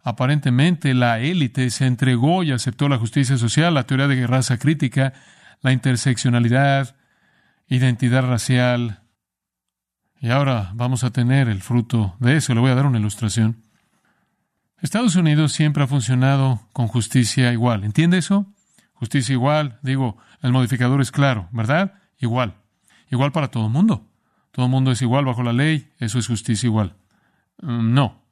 aparentemente 0.02 0.92
la 0.92 1.20
élite 1.20 1.70
se 1.70 1.86
entregó 1.86 2.42
y 2.42 2.52
aceptó 2.52 2.90
la 2.90 2.98
justicia 2.98 3.38
social, 3.38 3.72
la 3.72 3.84
teoría 3.84 4.06
de 4.06 4.26
raza 4.26 4.58
crítica, 4.58 5.14
la 5.60 5.72
interseccionalidad, 5.72 6.96
identidad 7.68 8.26
racial. 8.26 9.02
Y 10.20 10.30
ahora 10.30 10.72
vamos 10.74 11.04
a 11.04 11.10
tener 11.10 11.48
el 11.48 11.62
fruto 11.62 12.16
de 12.18 12.36
eso. 12.36 12.54
Le 12.54 12.60
voy 12.60 12.70
a 12.70 12.74
dar 12.74 12.86
una 12.86 12.98
ilustración. 12.98 13.62
Estados 14.80 15.16
Unidos 15.16 15.52
siempre 15.52 15.84
ha 15.84 15.86
funcionado 15.86 16.60
con 16.72 16.88
justicia 16.88 17.52
igual. 17.52 17.84
¿Entiende 17.84 18.18
eso? 18.18 18.46
Justicia 18.94 19.32
igual, 19.32 19.78
digo, 19.82 20.18
el 20.42 20.52
modificador 20.52 21.00
es 21.00 21.10
claro, 21.10 21.48
¿verdad? 21.52 22.00
igual. 22.20 22.54
Igual 23.10 23.32
para 23.32 23.48
todo 23.48 23.66
el 23.66 23.72
mundo. 23.72 24.06
Todo 24.52 24.66
el 24.66 24.70
mundo 24.70 24.92
es 24.92 25.02
igual 25.02 25.24
bajo 25.24 25.42
la 25.42 25.52
ley, 25.52 25.90
eso 25.98 26.18
es 26.18 26.26
justicia 26.26 26.66
igual. 26.66 26.94
Mm, 27.62 27.94
no, 27.94 28.22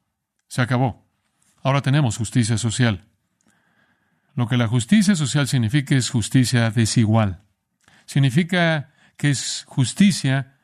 se 0.47 0.61
acabó. 0.61 1.05
Ahora 1.63 1.81
tenemos 1.81 2.17
justicia 2.17 2.57
social. 2.57 3.05
Lo 4.39 4.47
que 4.47 4.55
la 4.55 4.69
justicia 4.69 5.17
social 5.17 5.49
significa 5.49 5.97
es 5.97 6.09
justicia 6.09 6.71
desigual. 6.71 7.43
Significa 8.05 8.93
que 9.17 9.31
es 9.31 9.65
justicia 9.67 10.55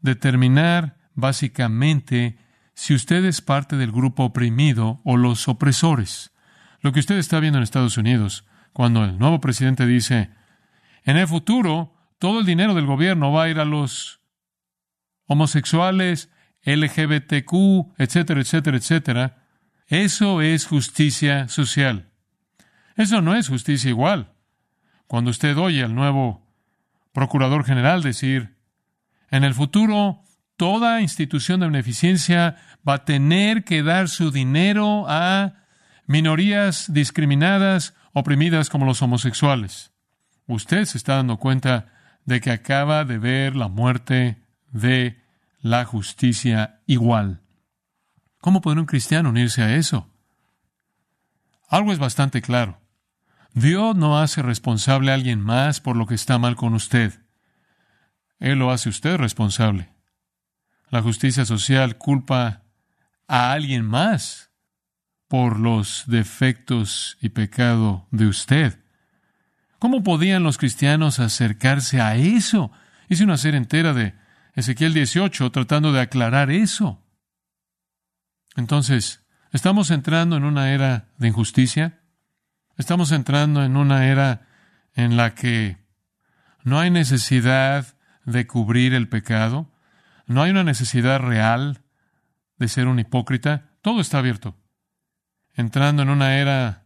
determinar 0.00 0.96
básicamente 1.14 2.36
si 2.74 2.94
usted 2.94 3.24
es 3.24 3.42
parte 3.42 3.76
del 3.76 3.92
grupo 3.92 4.24
oprimido 4.24 5.02
o 5.04 5.16
los 5.16 5.46
opresores. 5.46 6.32
Lo 6.80 6.90
que 6.90 6.98
usted 6.98 7.16
está 7.18 7.38
viendo 7.38 7.58
en 7.58 7.62
Estados 7.62 7.96
Unidos, 7.96 8.44
cuando 8.72 9.04
el 9.04 9.20
nuevo 9.20 9.40
presidente 9.40 9.86
dice, 9.86 10.30
en 11.04 11.16
el 11.16 11.28
futuro 11.28 11.94
todo 12.18 12.40
el 12.40 12.44
dinero 12.44 12.74
del 12.74 12.86
gobierno 12.86 13.30
va 13.30 13.44
a 13.44 13.48
ir 13.48 13.60
a 13.60 13.64
los 13.64 14.18
homosexuales 15.26 16.28
LGBTQ, 16.64 17.52
etcétera, 17.98 18.40
etcétera, 18.40 18.76
etcétera. 18.76 19.46
Eso 19.86 20.42
es 20.42 20.66
justicia 20.66 21.46
social. 21.46 22.10
Eso 22.96 23.20
no 23.20 23.34
es 23.34 23.48
justicia 23.48 23.90
igual. 23.90 24.32
Cuando 25.06 25.30
usted 25.30 25.56
oye 25.56 25.82
al 25.82 25.94
nuevo 25.94 26.42
Procurador 27.12 27.64
General 27.64 28.02
decir, 28.02 28.56
en 29.30 29.44
el 29.44 29.54
futuro 29.54 30.22
toda 30.56 31.00
institución 31.00 31.60
de 31.60 31.66
beneficencia 31.66 32.56
va 32.86 32.94
a 32.94 33.04
tener 33.04 33.64
que 33.64 33.82
dar 33.82 34.08
su 34.08 34.30
dinero 34.30 35.04
a 35.08 35.54
minorías 36.06 36.92
discriminadas, 36.92 37.94
oprimidas 38.12 38.70
como 38.70 38.86
los 38.86 39.02
homosexuales. 39.02 39.92
Usted 40.46 40.84
se 40.84 40.98
está 40.98 41.16
dando 41.16 41.36
cuenta 41.36 41.92
de 42.24 42.40
que 42.40 42.50
acaba 42.50 43.04
de 43.04 43.18
ver 43.18 43.56
la 43.56 43.68
muerte 43.68 44.42
de 44.70 45.22
la 45.60 45.84
justicia 45.84 46.80
igual. 46.86 47.40
¿Cómo 48.40 48.60
puede 48.60 48.80
un 48.80 48.86
cristiano 48.86 49.30
unirse 49.30 49.62
a 49.62 49.74
eso? 49.74 50.08
Algo 51.68 51.92
es 51.92 51.98
bastante 51.98 52.42
claro. 52.42 52.80
Dios 53.56 53.96
no 53.96 54.18
hace 54.18 54.42
responsable 54.42 55.10
a 55.10 55.14
alguien 55.14 55.40
más 55.40 55.80
por 55.80 55.96
lo 55.96 56.06
que 56.06 56.14
está 56.14 56.36
mal 56.36 56.56
con 56.56 56.74
usted. 56.74 57.22
Él 58.38 58.58
lo 58.58 58.70
hace 58.70 58.90
usted 58.90 59.16
responsable. 59.16 59.94
La 60.90 61.00
justicia 61.00 61.46
social 61.46 61.96
culpa 61.96 62.64
a 63.26 63.52
alguien 63.52 63.82
más 63.82 64.50
por 65.26 65.58
los 65.58 66.04
defectos 66.06 67.16
y 67.22 67.30
pecado 67.30 68.06
de 68.10 68.26
usted. 68.26 68.78
¿Cómo 69.78 70.02
podían 70.02 70.42
los 70.42 70.58
cristianos 70.58 71.18
acercarse 71.18 72.02
a 72.02 72.16
eso? 72.16 72.70
Hice 73.08 73.24
una 73.24 73.38
serie 73.38 73.56
entera 73.56 73.94
de 73.94 74.12
Ezequiel 74.52 74.92
18 74.92 75.50
tratando 75.50 75.94
de 75.94 76.02
aclarar 76.02 76.50
eso. 76.50 77.02
Entonces, 78.54 79.24
¿estamos 79.50 79.90
entrando 79.90 80.36
en 80.36 80.44
una 80.44 80.72
era 80.72 81.08
de 81.16 81.28
injusticia? 81.28 82.02
¿Estamos 82.76 83.10
entrando 83.10 83.64
en 83.64 83.74
una 83.76 84.06
era 84.06 84.42
en 84.94 85.16
la 85.16 85.34
que 85.34 85.78
no 86.62 86.78
hay 86.78 86.90
necesidad 86.90 87.96
de 88.26 88.46
cubrir 88.46 88.92
el 88.92 89.08
pecado? 89.08 89.72
¿No 90.26 90.42
hay 90.42 90.50
una 90.50 90.62
necesidad 90.62 91.20
real 91.20 91.80
de 92.58 92.68
ser 92.68 92.86
un 92.86 92.98
hipócrita? 92.98 93.70
Todo 93.80 94.02
está 94.02 94.18
abierto. 94.18 94.56
Entrando 95.54 96.02
en 96.02 96.10
una 96.10 96.36
era 96.36 96.84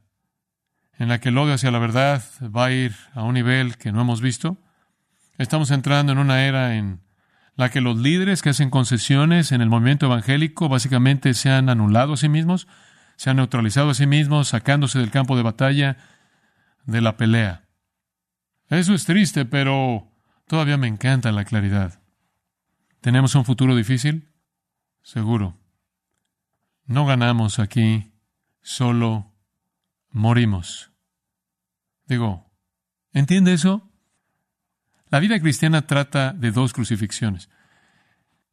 en 0.96 1.08
la 1.08 1.18
que 1.18 1.30
el 1.30 1.38
odio 1.38 1.54
hacia 1.54 1.72
la 1.72 1.80
verdad 1.80 2.22
va 2.40 2.66
a 2.66 2.72
ir 2.72 2.94
a 3.14 3.24
un 3.24 3.34
nivel 3.34 3.76
que 3.76 3.90
no 3.90 4.02
hemos 4.02 4.20
visto. 4.20 4.58
Estamos 5.38 5.72
entrando 5.72 6.12
en 6.12 6.18
una 6.18 6.44
era 6.44 6.76
en 6.76 7.00
la 7.56 7.68
que 7.70 7.80
los 7.80 7.98
líderes 7.98 8.42
que 8.42 8.50
hacen 8.50 8.70
concesiones 8.70 9.50
en 9.50 9.60
el 9.60 9.68
movimiento 9.68 10.06
evangélico 10.06 10.68
básicamente 10.68 11.34
se 11.34 11.50
han 11.50 11.68
anulado 11.68 12.12
a 12.12 12.16
sí 12.16 12.28
mismos, 12.28 12.68
se 13.20 13.28
han 13.28 13.36
neutralizado 13.36 13.90
a 13.90 13.94
sí 13.94 14.06
mismos, 14.06 14.48
sacándose 14.48 14.98
del 14.98 15.10
campo 15.10 15.36
de 15.36 15.42
batalla, 15.42 15.98
de 16.86 17.02
la 17.02 17.18
pelea. 17.18 17.68
Eso 18.70 18.94
es 18.94 19.04
triste, 19.04 19.44
pero 19.44 20.10
todavía 20.46 20.78
me 20.78 20.86
encanta 20.86 21.30
la 21.30 21.44
claridad. 21.44 22.00
¿Tenemos 23.02 23.34
un 23.34 23.44
futuro 23.44 23.76
difícil? 23.76 24.32
Seguro. 25.02 25.58
No 26.86 27.04
ganamos 27.04 27.58
aquí, 27.58 28.10
solo 28.62 29.34
morimos. 30.08 30.90
Digo, 32.06 32.50
¿entiende 33.12 33.52
eso? 33.52 33.86
La 35.10 35.20
vida 35.20 35.38
cristiana 35.40 35.86
trata 35.86 36.32
de 36.32 36.52
dos 36.52 36.72
crucifixiones. 36.72 37.50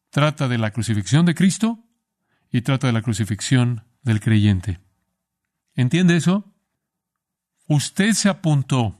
Trata 0.10 0.50
de 0.50 0.58
la 0.58 0.72
crucifixión 0.72 1.26
de 1.26 1.36
Cristo 1.36 1.86
y 2.52 2.64
trata 2.64 2.88
de 2.88 2.94
la 2.94 3.02
crucifixión 3.02 3.88
del 4.08 4.20
creyente. 4.20 4.80
¿Entiende 5.76 6.18
eso? 6.18 6.52
Usted 7.68 8.14
se 8.14 8.30
apuntó. 8.30 9.00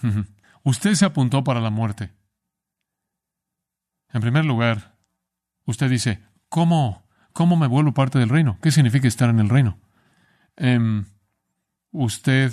Usted 0.62 0.94
se 0.94 1.04
apuntó 1.04 1.44
para 1.44 1.60
la 1.60 1.70
muerte. 1.70 2.12
En 4.12 4.20
primer 4.20 4.44
lugar, 4.44 4.96
usted 5.64 5.88
dice, 5.88 6.20
¿cómo, 6.48 7.06
cómo 7.32 7.56
me 7.56 7.66
vuelvo 7.66 7.94
parte 7.94 8.18
del 8.18 8.28
reino? 8.28 8.58
¿Qué 8.60 8.70
significa 8.70 9.06
estar 9.06 9.30
en 9.30 9.38
el 9.38 9.48
reino? 9.48 9.78
Em, 10.56 11.04
usted 11.92 12.52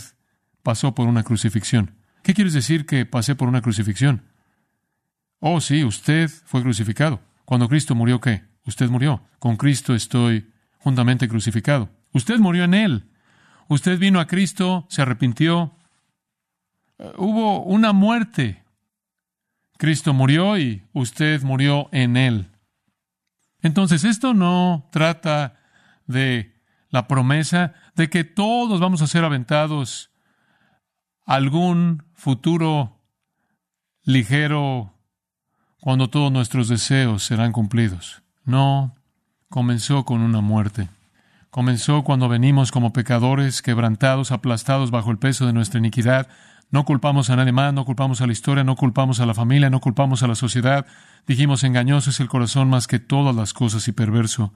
pasó 0.63 0.93
por 0.93 1.07
una 1.07 1.23
crucifixión. 1.23 1.95
¿Qué 2.23 2.33
quieres 2.33 2.53
decir 2.53 2.85
que 2.85 3.05
pasé 3.05 3.35
por 3.35 3.47
una 3.47 3.61
crucifixión? 3.61 4.23
Oh, 5.39 5.61
sí, 5.61 5.83
usted 5.83 6.29
fue 6.29 6.61
crucificado. 6.61 7.21
Cuando 7.45 7.67
Cristo 7.67 7.95
murió, 7.95 8.21
¿qué? 8.21 8.43
Usted 8.65 8.89
murió. 8.89 9.23
Con 9.39 9.55
Cristo 9.55 9.95
estoy 9.95 10.51
juntamente 10.87 11.27
crucificado. 11.27 11.89
Usted 12.13 12.39
murió 12.39 12.63
en 12.63 12.73
Él. 12.73 13.11
Usted 13.67 13.99
vino 13.99 14.21
a 14.21 14.25
Cristo, 14.25 14.85
se 14.87 15.01
arrepintió. 15.01 15.75
Uh, 16.97 17.11
hubo 17.17 17.61
una 17.63 17.91
muerte. 17.91 18.63
Cristo 19.77 20.13
murió 20.13 20.57
y 20.57 20.87
usted 20.93 21.41
murió 21.43 21.89
en 21.91 22.15
Él. 22.15 22.51
Entonces, 23.61 24.05
esto 24.05 24.33
no 24.33 24.87
trata 24.93 25.59
de 26.05 26.55
la 26.89 27.05
promesa 27.05 27.73
de 27.95 28.09
que 28.09 28.23
todos 28.23 28.79
vamos 28.79 29.01
a 29.01 29.07
ser 29.07 29.25
aventados 29.25 30.09
algún 31.25 32.05
futuro 32.13 33.01
ligero 34.03 34.93
cuando 35.81 36.09
todos 36.09 36.31
nuestros 36.31 36.69
deseos 36.69 37.23
serán 37.23 37.51
cumplidos. 37.51 38.23
No, 38.45 38.96
comenzó 39.49 40.05
con 40.05 40.21
una 40.21 40.41
muerte. 40.41 40.89
Comenzó 41.49 42.03
cuando 42.03 42.29
venimos 42.29 42.71
como 42.71 42.93
pecadores, 42.93 43.61
quebrantados, 43.61 44.31
aplastados 44.31 44.91
bajo 44.91 45.11
el 45.11 45.17
peso 45.17 45.45
de 45.47 45.53
nuestra 45.53 45.79
iniquidad. 45.79 46.27
No 46.69 46.83
culpamos 46.83 47.29
a 47.29 47.35
nadie 47.35 47.53
más, 47.53 47.73
no 47.73 47.85
culpamos 47.85 48.21
a 48.21 48.27
la 48.27 48.33
historia, 48.33 48.63
no 48.63 48.75
culpamos 48.75 49.19
a 49.19 49.25
la 49.25 49.33
familia, 49.33 49.69
no 49.69 49.79
culpamos 49.79 50.21
a 50.21 50.27
la 50.27 50.35
sociedad. 50.35 50.85
Dijimos, 51.25 51.63
engañoso 51.63 52.09
es 52.09 52.19
el 52.19 52.27
corazón 52.27 52.69
más 52.69 52.87
que 52.87 52.99
todas 52.99 53.35
las 53.35 53.53
cosas 53.53 53.87
y 53.87 53.93
perverso. 53.93 54.53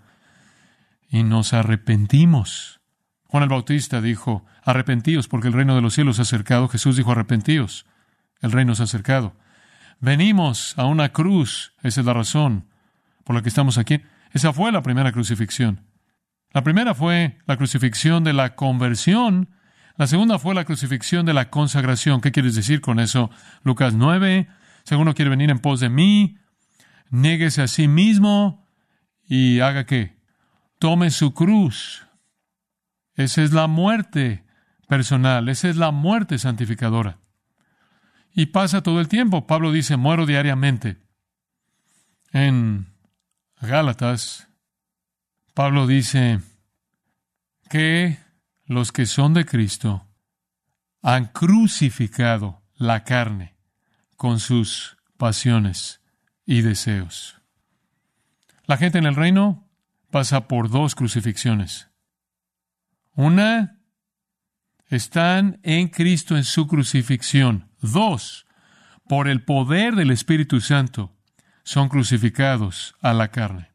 Y 1.09 1.23
nos 1.23 1.53
arrepentimos. 1.53 2.81
Juan 3.27 3.43
el 3.43 3.49
Bautista 3.49 4.01
dijo, 4.01 4.45
arrepentíos 4.63 5.29
porque 5.29 5.47
el 5.47 5.53
reino 5.53 5.73
de 5.73 5.81
los 5.81 5.93
cielos 5.93 6.17
se 6.17 6.21
ha 6.21 6.23
acercado. 6.23 6.67
Jesús 6.67 6.97
dijo, 6.97 7.13
arrepentíos, 7.13 7.85
el 8.41 8.51
reino 8.51 8.75
se 8.75 8.83
ha 8.83 8.85
acercado. 8.85 9.33
Venimos 10.01 10.77
a 10.77 10.85
una 10.85 11.09
cruz, 11.13 11.73
esa 11.81 12.01
es 12.01 12.05
la 12.05 12.13
razón 12.13 12.65
por 13.23 13.35
la 13.35 13.41
que 13.41 13.49
estamos 13.49 13.77
aquí. 13.77 14.01
Esa 14.33 14.53
fue 14.53 14.71
la 14.71 14.81
primera 14.81 15.11
crucifixión. 15.11 15.85
La 16.53 16.63
primera 16.63 16.93
fue 16.93 17.37
la 17.45 17.57
crucifixión 17.57 18.23
de 18.23 18.33
la 18.33 18.55
conversión. 18.55 19.49
La 19.97 20.07
segunda 20.07 20.39
fue 20.39 20.55
la 20.55 20.65
crucifixión 20.65 21.25
de 21.25 21.33
la 21.33 21.49
consagración. 21.49 22.21
¿Qué 22.21 22.31
quieres 22.31 22.55
decir 22.55 22.81
con 22.81 22.99
eso? 22.99 23.29
Lucas 23.63 23.93
9. 23.93 24.47
Si 24.83 24.93
alguno 24.93 25.13
quiere 25.13 25.29
venir 25.29 25.49
en 25.49 25.59
pos 25.59 25.79
de 25.79 25.89
mí, 25.89 26.37
niéguese 27.09 27.61
a 27.61 27.67
sí 27.67 27.87
mismo 27.87 28.67
y 29.27 29.59
haga 29.59 29.85
qué? 29.85 30.17
Tome 30.79 31.11
su 31.11 31.33
cruz 31.33 32.05
esa 33.15 33.43
es 33.43 33.53
la 33.53 33.67
muerte 33.67 34.43
personal, 34.87 35.49
esa 35.49 35.69
es 35.69 35.77
la 35.77 35.91
muerte 35.91 36.37
santificadora. 36.37 37.19
Y 38.33 38.47
pasa 38.47 38.81
todo 38.81 38.99
el 38.99 39.07
tiempo. 39.07 39.45
Pablo 39.45 39.71
dice, 39.71 39.97
muero 39.97 40.25
diariamente. 40.25 40.97
En 42.31 42.90
Gálatas, 43.61 44.47
Pablo 45.53 45.85
dice 45.85 46.39
que 47.69 48.17
los 48.65 48.91
que 48.91 49.05
son 49.05 49.35
de 49.35 49.45
Cristo 49.45 50.07
han 51.03 51.27
crucificado 51.27 52.63
la 52.75 53.03
carne 53.03 53.55
con 54.17 54.39
sus 54.39 54.97
pasiones 55.17 56.01
y 56.43 56.61
deseos. 56.61 57.39
La 58.65 58.77
gente 58.77 58.97
en 58.97 59.05
el 59.05 59.15
reino 59.15 59.69
pasa 60.09 60.47
por 60.47 60.69
dos 60.69 60.95
crucifixiones. 60.95 61.89
Una, 63.13 63.79
están 64.87 65.59
en 65.61 65.89
Cristo 65.89 66.35
en 66.35 66.45
su 66.45 66.65
crucifixión. 66.65 67.69
Dos, 67.79 68.47
por 69.07 69.27
el 69.27 69.43
poder 69.43 69.95
del 69.95 70.09
Espíritu 70.09 70.61
Santo, 70.61 71.15
son 71.71 71.87
crucificados 71.87 72.95
a 73.01 73.13
la 73.13 73.29
carne. 73.29 73.71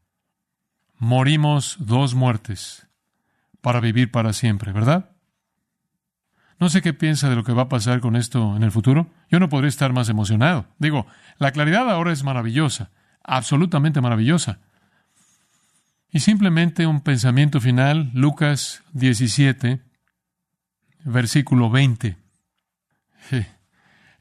Morimos 0.99 1.77
dos 1.79 2.15
muertes 2.15 2.87
para 3.63 3.81
vivir 3.81 4.11
para 4.11 4.35
siempre, 4.35 4.71
¿verdad? 4.71 5.13
No 6.61 6.69
sé 6.69 6.83
qué 6.83 6.93
piensa 6.93 7.31
de 7.31 7.37
lo 7.37 7.43
que 7.43 7.55
va 7.55 7.63
a 7.63 7.69
pasar 7.71 8.01
con 8.01 8.15
esto 8.15 8.55
en 8.55 8.65
el 8.65 8.71
futuro. 8.71 9.11
Yo 9.31 9.41
no 9.41 9.49
podría 9.49 9.71
estar 9.71 9.95
más 9.95 10.11
emocionado. 10.11 10.67
Digo, 10.79 11.07
la 11.39 11.53
claridad 11.53 11.89
ahora 11.89 12.13
es 12.13 12.23
maravillosa, 12.23 12.91
absolutamente 13.25 14.03
maravillosa. 14.03 14.59
Y 16.11 16.21
simplemente 16.21 16.87
un 16.87 17.01
pensamiento 17.01 17.63
final, 17.63 18.11
Lucas 18.13 18.83
17, 18.93 19.81
versículo 21.03 21.71
20. 21.71 22.19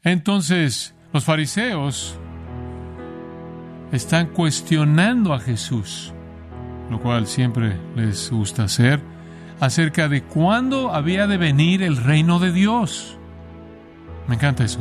Entonces, 0.02 0.94
los 1.12 1.26
fariseos 1.26 2.18
están 3.92 4.26
cuestionando 4.28 5.32
a 5.32 5.40
Jesús, 5.40 6.12
lo 6.90 7.00
cual 7.00 7.26
siempre 7.26 7.76
les 7.94 8.30
gusta 8.30 8.64
hacer, 8.64 9.00
acerca 9.60 10.08
de 10.08 10.22
cuándo 10.22 10.92
había 10.92 11.26
de 11.26 11.38
venir 11.38 11.82
el 11.82 11.96
reino 11.96 12.38
de 12.38 12.52
Dios. 12.52 13.18
Me 14.28 14.34
encanta 14.34 14.64
eso. 14.64 14.80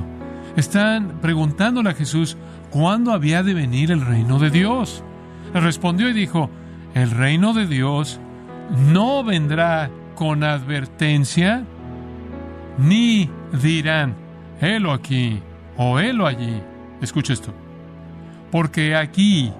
Están 0.55 1.19
preguntándole 1.21 1.89
a 1.89 1.93
Jesús 1.93 2.37
cuándo 2.69 3.13
había 3.13 3.43
de 3.43 3.53
venir 3.53 3.91
el 3.91 4.01
reino 4.01 4.39
de 4.39 4.49
Dios. 4.49 5.03
Él 5.53 5.63
respondió 5.63 6.09
y 6.09 6.13
dijo, 6.13 6.49
el 6.93 7.11
reino 7.11 7.53
de 7.53 7.67
Dios 7.67 8.19
no 8.91 9.23
vendrá 9.23 9.89
con 10.15 10.43
advertencia, 10.43 11.63
ni 12.77 13.29
dirán, 13.61 14.15
helo 14.61 14.91
aquí 14.91 15.41
o 15.77 15.99
helo 15.99 16.25
allí. 16.25 16.61
Escucha 17.01 17.33
esto. 17.33 17.53
Porque 18.55 18.95
aquí 18.95 19.51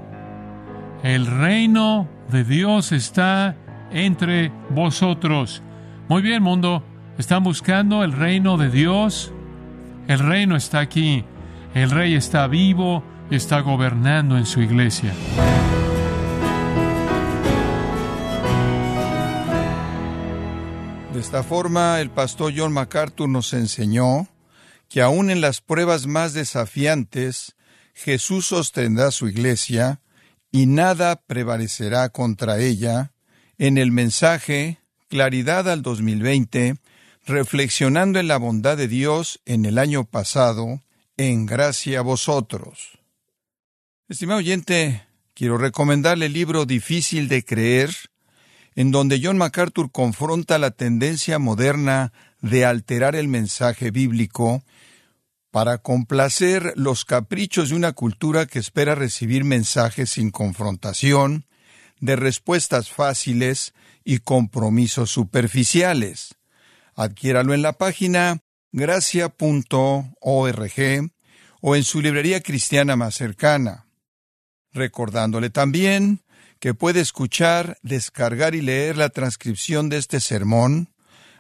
el 1.04 1.26
reino 1.26 2.08
de 2.32 2.46
Dios 2.46 2.94
está 2.94 3.58
entre 3.92 4.54
vosotros. 4.70 5.62
Muy 6.08 6.22
bien, 6.22 6.42
mundo. 6.42 6.82
¿Están 7.18 7.44
buscando 7.44 8.06
el 8.06 8.14
reino 8.14 8.56
de 8.56 8.70
Dios? 8.70 9.34
El 10.08 10.20
reino 10.20 10.56
está 10.56 10.80
aquí. 10.80 11.26
El 11.74 11.92
rey 11.92 12.14
está 12.14 12.48
vivo 12.48 13.04
y 13.30 13.36
está 13.36 13.60
gobernando 13.60 14.38
en 14.38 14.46
su 14.46 14.62
iglesia. 14.62 15.12
De 21.14 21.20
esta 21.20 21.44
forma, 21.44 22.00
el 22.00 22.12
pastor 22.12 22.54
John 22.56 22.72
MacArthur 22.72 23.28
nos 23.28 23.52
enseñó 23.52 24.30
que 24.88 25.02
aun 25.02 25.30
en 25.30 25.42
las 25.42 25.60
pruebas 25.60 26.08
más 26.08 26.34
desafiantes, 26.34 27.55
Jesús 27.96 28.48
sostendrá 28.48 29.10
su 29.10 29.28
iglesia 29.30 30.02
y 30.52 30.66
nada 30.66 31.16
prevalecerá 31.16 32.10
contra 32.10 32.60
ella 32.60 33.14
en 33.58 33.78
el 33.78 33.92
mensaje 33.92 34.80
Claridad 35.08 35.70
al 35.70 35.82
2020, 35.82 36.76
reflexionando 37.26 38.20
en 38.20 38.28
la 38.28 38.38
bondad 38.38 38.76
de 38.76 38.90
Dios 38.90 39.40
en 39.46 39.66
el 39.66 39.78
año 39.78 40.04
pasado, 40.04 40.82
en 41.16 41.46
gracia 41.46 42.00
a 42.00 42.02
vosotros. 42.02 43.00
Estimado 44.10 44.40
oyente, 44.40 45.04
quiero 45.34 45.58
recomendarle 45.58 46.26
el 46.26 46.34
libro 46.34 46.66
Difícil 46.66 47.30
de 47.30 47.46
creer, 47.46 47.96
en 48.76 48.92
donde 48.92 49.22
John 49.24 49.38
MacArthur 49.38 49.90
confronta 49.92 50.60
la 50.60 50.72
tendencia 50.72 51.40
moderna 51.40 52.12
de 52.42 52.66
alterar 52.66 53.16
el 53.16 53.30
mensaje 53.30 53.90
bíblico 53.92 54.64
para 55.56 55.78
complacer 55.78 56.74
los 56.76 57.06
caprichos 57.06 57.70
de 57.70 57.76
una 57.76 57.94
cultura 57.94 58.46
que 58.46 58.60
espera 58.60 58.94
recibir 58.94 59.46
mensajes 59.46 60.10
sin 60.10 60.30
confrontación, 60.30 61.46
de 62.02 62.18
respuestas 62.18 62.90
fáciles 62.90 63.74
y 64.04 64.18
compromisos 64.18 65.12
superficiales. 65.12 66.36
Adquiéralo 66.94 67.54
en 67.54 67.62
la 67.62 67.72
página 67.72 68.40
gracia.org 68.74 70.12
o 71.62 71.76
en 71.78 71.84
su 71.86 72.02
librería 72.02 72.42
cristiana 72.42 72.98
más 72.98 73.16
cercana. 73.16 73.88
Recordándole 74.74 75.52
también 75.52 76.20
que 76.60 76.74
puede 76.74 77.00
escuchar, 77.00 77.78
descargar 77.82 78.56
y 78.56 78.62
leer 78.62 78.98
la 78.98 79.08
transcripción 79.08 79.88
de 79.88 80.00
este 80.00 80.20
sermón, 80.20 80.90